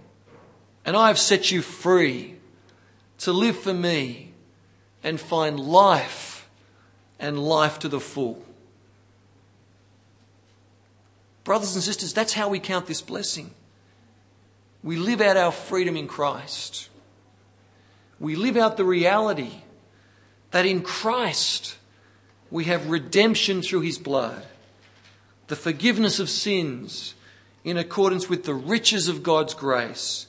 And 0.84 0.96
I 0.96 1.08
have 1.08 1.18
set 1.18 1.50
you 1.50 1.62
free 1.62 2.36
to 3.18 3.32
live 3.32 3.58
for 3.58 3.74
me 3.74 4.32
and 5.02 5.20
find 5.20 5.58
life 5.58 6.48
and 7.18 7.38
life 7.38 7.78
to 7.80 7.88
the 7.88 8.00
full. 8.00 8.44
Brothers 11.44 11.74
and 11.74 11.82
sisters, 11.82 12.12
that's 12.12 12.32
how 12.32 12.48
we 12.48 12.60
count 12.60 12.86
this 12.86 13.02
blessing. 13.02 13.52
We 14.82 14.96
live 14.96 15.20
out 15.20 15.36
our 15.36 15.52
freedom 15.52 15.96
in 15.96 16.06
Christ. 16.06 16.88
We 18.20 18.36
live 18.36 18.56
out 18.56 18.76
the 18.76 18.84
reality 18.84 19.62
that 20.52 20.66
in 20.66 20.82
Christ 20.82 21.76
we 22.50 22.64
have 22.64 22.90
redemption 22.90 23.62
through 23.62 23.80
his 23.80 23.98
blood, 23.98 24.44
the 25.48 25.56
forgiveness 25.56 26.20
of 26.20 26.28
sins 26.28 27.14
in 27.64 27.76
accordance 27.76 28.28
with 28.28 28.44
the 28.44 28.54
riches 28.54 29.08
of 29.08 29.22
God's 29.22 29.54
grace 29.54 30.26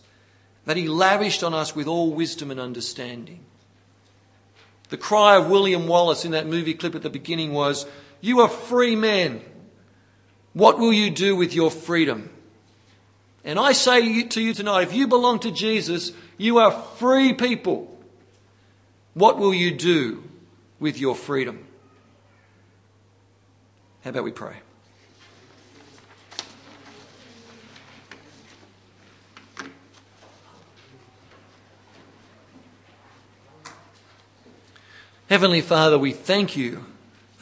that 0.65 0.78
he 0.78 0.88
lavished 0.88 1.43
on 1.43 1.54
us 1.54 1.76
with 1.76 1.88
all 1.88 2.12
wisdom 2.12 2.49
and 2.49 2.60
understanding. 2.60 3.39
The 4.89 4.97
cry 4.97 5.36
of 5.36 5.49
William 5.49 5.88
Wallace 5.88 6.26
in 6.26 6.32
that 6.32 6.47
movie 6.47 6.73
clip 6.73 6.95
at 6.95 7.02
the 7.02 7.10
beginning 7.10 7.54
was, 7.54 7.86
You 8.21 8.41
are 8.41 8.49
free 8.49 8.95
men. 8.95 9.41
What 10.54 10.78
will 10.78 10.94
you 10.94 11.10
do 11.10 11.36
with 11.36 11.54
your 11.54 11.72
freedom? 11.72 12.30
And 13.44 13.60
I 13.60 13.74
say 13.74 14.24
to 14.24 14.42
you 14.42 14.54
tonight, 14.54 14.84
if 14.84 14.94
you 14.94 15.08
belong 15.08 15.39
to 15.39 15.52
Jesus, 15.52 16.12
you 16.38 16.60
are 16.60 16.72
free 16.72 17.34
people. 17.34 17.89
What 19.13 19.38
will 19.38 19.54
you 19.54 19.72
do 19.72 20.24
with 20.80 20.98
your 20.98 21.16
freedom? 21.16 21.66
How 24.04 24.12
about 24.12 24.24
we 24.24 24.32
pray? 24.32 24.56
Heavenly 35.30 35.62
Father, 35.62 35.98
we 35.98 36.12
thank 36.12 36.56
you 36.56 36.86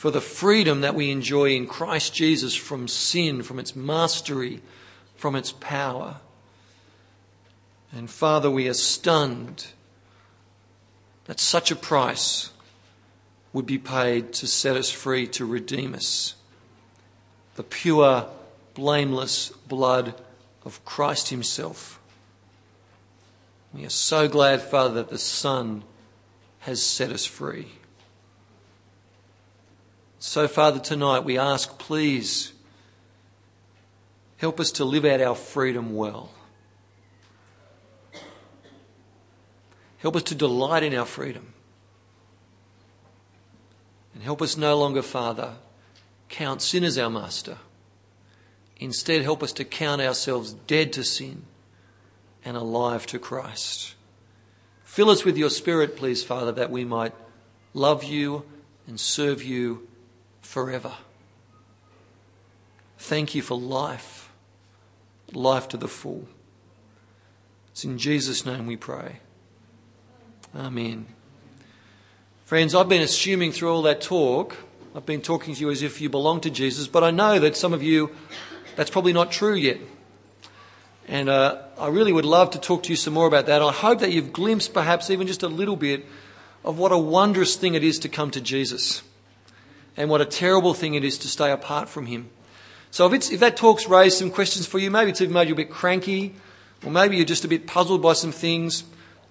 for 0.01 0.09
the 0.09 0.19
freedom 0.19 0.81
that 0.81 0.95
we 0.95 1.11
enjoy 1.11 1.51
in 1.51 1.67
Christ 1.67 2.11
Jesus 2.11 2.55
from 2.55 2.87
sin, 2.87 3.43
from 3.43 3.59
its 3.59 3.75
mastery, 3.75 4.59
from 5.15 5.35
its 5.35 5.51
power. 5.51 6.21
And 7.93 8.09
Father, 8.09 8.49
we 8.49 8.67
are 8.67 8.73
stunned 8.73 9.67
that 11.25 11.39
such 11.39 11.69
a 11.69 11.75
price 11.75 12.49
would 13.53 13.67
be 13.67 13.77
paid 13.77 14.33
to 14.33 14.47
set 14.47 14.75
us 14.75 14.89
free, 14.89 15.27
to 15.27 15.45
redeem 15.45 15.93
us. 15.93 16.33
The 17.53 17.61
pure, 17.61 18.25
blameless 18.73 19.49
blood 19.67 20.15
of 20.65 20.83
Christ 20.83 21.29
Himself. 21.29 21.99
We 23.71 23.85
are 23.85 23.89
so 23.89 24.27
glad, 24.27 24.63
Father, 24.63 24.95
that 24.95 25.09
the 25.09 25.19
Son 25.19 25.83
has 26.61 26.81
set 26.81 27.11
us 27.11 27.27
free. 27.27 27.67
So, 30.23 30.47
Father, 30.47 30.79
tonight 30.79 31.23
we 31.23 31.39
ask, 31.39 31.79
please, 31.79 32.53
help 34.38 34.60
us 34.60 34.71
to 34.73 34.86
live 34.86 35.03
out 35.03 35.19
our 35.19 35.34
freedom 35.34 35.95
well. 35.95 36.29
Help 39.97 40.15
us 40.15 40.21
to 40.23 40.36
delight 40.36 40.84
in 40.84 40.93
our 40.93 41.07
freedom. 41.07 41.53
And 44.13 44.21
help 44.21 44.43
us 44.43 44.55
no 44.55 44.77
longer, 44.77 45.01
Father, 45.01 45.55
count 46.29 46.62
sin 46.62 46.84
as 46.84 46.99
our 46.99 47.10
master. 47.10 47.57
Instead, 48.77 49.23
help 49.23 49.41
us 49.41 49.53
to 49.53 49.65
count 49.65 50.03
ourselves 50.03 50.53
dead 50.53 50.93
to 50.93 51.03
sin 51.03 51.45
and 52.45 52.55
alive 52.55 53.07
to 53.07 53.17
Christ. 53.17 53.95
Fill 54.84 55.10
us 55.10 55.25
with 55.25 55.36
your 55.36 55.49
Spirit, 55.49 55.97
please, 55.97 56.23
Father, 56.23 56.51
that 56.51 56.69
we 56.69 56.86
might 56.86 57.13
love 57.73 58.03
you 58.03 58.45
and 58.86 58.99
serve 58.99 59.41
you 59.41 59.88
forever. 60.51 60.91
Thank 62.97 63.33
you 63.33 63.41
for 63.41 63.57
life, 63.57 64.29
life 65.31 65.69
to 65.69 65.77
the 65.77 65.87
full. 65.87 66.27
It's 67.71 67.85
in 67.85 67.97
Jesus' 67.97 68.45
name 68.45 68.67
we 68.67 68.75
pray. 68.75 69.19
Amen. 70.53 71.05
Friends, 72.43 72.75
I've 72.75 72.89
been 72.89 73.01
assuming 73.01 73.53
through 73.53 73.71
all 73.71 73.81
that 73.83 74.01
talk, 74.01 74.57
I've 74.93 75.05
been 75.05 75.21
talking 75.21 75.55
to 75.55 75.61
you 75.61 75.71
as 75.71 75.83
if 75.83 76.01
you 76.01 76.09
belong 76.09 76.41
to 76.41 76.49
Jesus, 76.49 76.85
but 76.85 77.01
I 77.01 77.11
know 77.11 77.39
that 77.39 77.55
some 77.55 77.71
of 77.71 77.81
you, 77.81 78.13
that's 78.75 78.89
probably 78.89 79.13
not 79.13 79.31
true 79.31 79.55
yet. 79.55 79.77
And 81.07 81.29
uh, 81.29 81.61
I 81.79 81.87
really 81.87 82.11
would 82.11 82.25
love 82.25 82.51
to 82.51 82.59
talk 82.59 82.83
to 82.83 82.89
you 82.89 82.97
some 82.97 83.13
more 83.13 83.25
about 83.25 83.45
that. 83.45 83.61
I 83.61 83.71
hope 83.71 83.99
that 83.99 84.11
you've 84.11 84.33
glimpsed 84.33 84.73
perhaps 84.73 85.09
even 85.09 85.27
just 85.27 85.43
a 85.43 85.47
little 85.47 85.77
bit 85.77 86.05
of 86.65 86.77
what 86.77 86.91
a 86.91 86.97
wondrous 86.97 87.55
thing 87.55 87.73
it 87.73 87.85
is 87.85 87.99
to 87.99 88.09
come 88.09 88.31
to 88.31 88.41
Jesus 88.41 89.03
and 89.97 90.10
what 90.10 90.21
a 90.21 90.25
terrible 90.25 90.73
thing 90.73 90.93
it 90.93 91.04
is 91.04 91.17
to 91.19 91.27
stay 91.27 91.51
apart 91.51 91.89
from 91.89 92.06
Him. 92.06 92.30
So 92.91 93.12
if, 93.12 93.32
if 93.32 93.39
that 93.39 93.56
talk's 93.56 93.88
raised 93.88 94.17
some 94.17 94.32
questions 94.32 94.67
for 94.67 94.80
you, 94.80 94.91
maybe 94.91 95.12
it's 95.12 95.21
even 95.21 95.34
made 95.34 95.47
you 95.47 95.54
a 95.54 95.58
bit 95.58 95.69
cranky, 95.69 96.36
or 96.86 96.91
maybe 96.91 97.15
you're 97.15 97.25
just 97.25 97.45
a 97.45 97.47
bit 97.47 97.67
puzzled 97.67 98.01
by 98.01 98.13
some 98.13 98.32
things, 98.32 98.84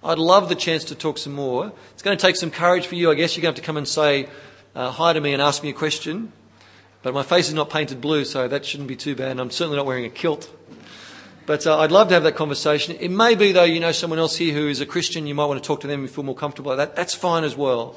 I'd 0.03 0.17
love 0.17 0.49
the 0.49 0.55
chance 0.55 0.83
to 0.85 0.95
talk 0.95 1.19
some 1.19 1.33
more. 1.33 1.71
It's 1.93 2.01
going 2.01 2.17
to 2.17 2.21
take 2.21 2.35
some 2.35 2.49
courage 2.49 2.87
for 2.87 2.95
you, 2.95 3.11
I 3.11 3.13
guess. 3.13 3.37
You're 3.37 3.43
going 3.43 3.53
to 3.53 3.59
have 3.59 3.63
to 3.63 3.67
come 3.67 3.77
and 3.77 3.87
say 3.87 4.27
uh, 4.73 4.89
hi 4.89 5.13
to 5.13 5.21
me 5.21 5.33
and 5.33 5.41
ask 5.41 5.61
me 5.61 5.69
a 5.69 5.73
question. 5.73 6.31
But 7.03 7.13
my 7.13 7.21
face 7.21 7.47
is 7.47 7.53
not 7.53 7.69
painted 7.69 8.01
blue, 8.01 8.25
so 8.25 8.47
that 8.47 8.65
shouldn't 8.65 8.89
be 8.89 8.95
too 8.95 9.15
bad. 9.15 9.31
And 9.31 9.39
I'm 9.39 9.51
certainly 9.51 9.77
not 9.77 9.85
wearing 9.85 10.05
a 10.05 10.09
kilt. 10.09 10.51
But 11.45 11.67
uh, 11.67 11.79
I'd 11.79 11.91
love 11.91 12.07
to 12.07 12.15
have 12.15 12.23
that 12.23 12.35
conversation. 12.35 12.95
It 12.99 13.09
may 13.09 13.35
be, 13.35 13.51
though, 13.51 13.63
you 13.63 13.79
know 13.79 13.91
someone 13.91 14.17
else 14.17 14.37
here 14.37 14.53
who 14.53 14.67
is 14.67 14.81
a 14.81 14.85
Christian, 14.87 15.27
you 15.27 15.35
might 15.35 15.45
want 15.45 15.61
to 15.61 15.67
talk 15.67 15.81
to 15.81 15.87
them 15.87 16.01
and 16.01 16.09
feel 16.09 16.23
more 16.23 16.35
comfortable. 16.35 16.75
That, 16.75 16.95
that's 16.95 17.13
fine 17.13 17.43
as 17.43 17.55
well. 17.55 17.95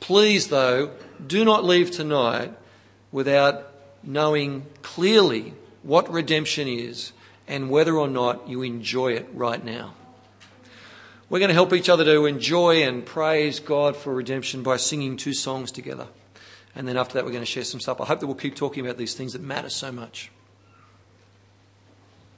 Please, 0.00 0.48
though, 0.48 0.92
do 1.24 1.44
not 1.44 1.64
leave 1.64 1.90
tonight 1.90 2.52
without 3.12 3.66
knowing 4.02 4.66
clearly 4.82 5.54
what 5.82 6.10
redemption 6.10 6.66
is 6.66 7.12
and 7.46 7.70
whether 7.70 7.96
or 7.96 8.08
not 8.08 8.48
you 8.48 8.62
enjoy 8.62 9.12
it 9.12 9.28
right 9.32 9.62
now. 9.64 9.94
We're 11.28 11.38
going 11.38 11.50
to 11.50 11.54
help 11.54 11.72
each 11.72 11.88
other 11.88 12.04
to 12.04 12.26
enjoy 12.26 12.82
and 12.82 13.06
praise 13.06 13.60
God 13.60 13.96
for 13.96 14.12
redemption 14.12 14.62
by 14.62 14.78
singing 14.78 15.16
two 15.16 15.34
songs 15.34 15.70
together. 15.70 16.08
And 16.74 16.88
then 16.88 16.96
after 16.96 17.14
that, 17.14 17.24
we're 17.24 17.30
going 17.30 17.42
to 17.42 17.46
share 17.46 17.64
some 17.64 17.80
stuff. 17.80 18.00
I 18.00 18.06
hope 18.06 18.20
that 18.20 18.26
we'll 18.26 18.36
keep 18.36 18.56
talking 18.56 18.84
about 18.84 18.98
these 18.98 19.14
things 19.14 19.34
that 19.34 19.42
matter 19.42 19.68
so 19.68 19.92
much. 19.92 20.30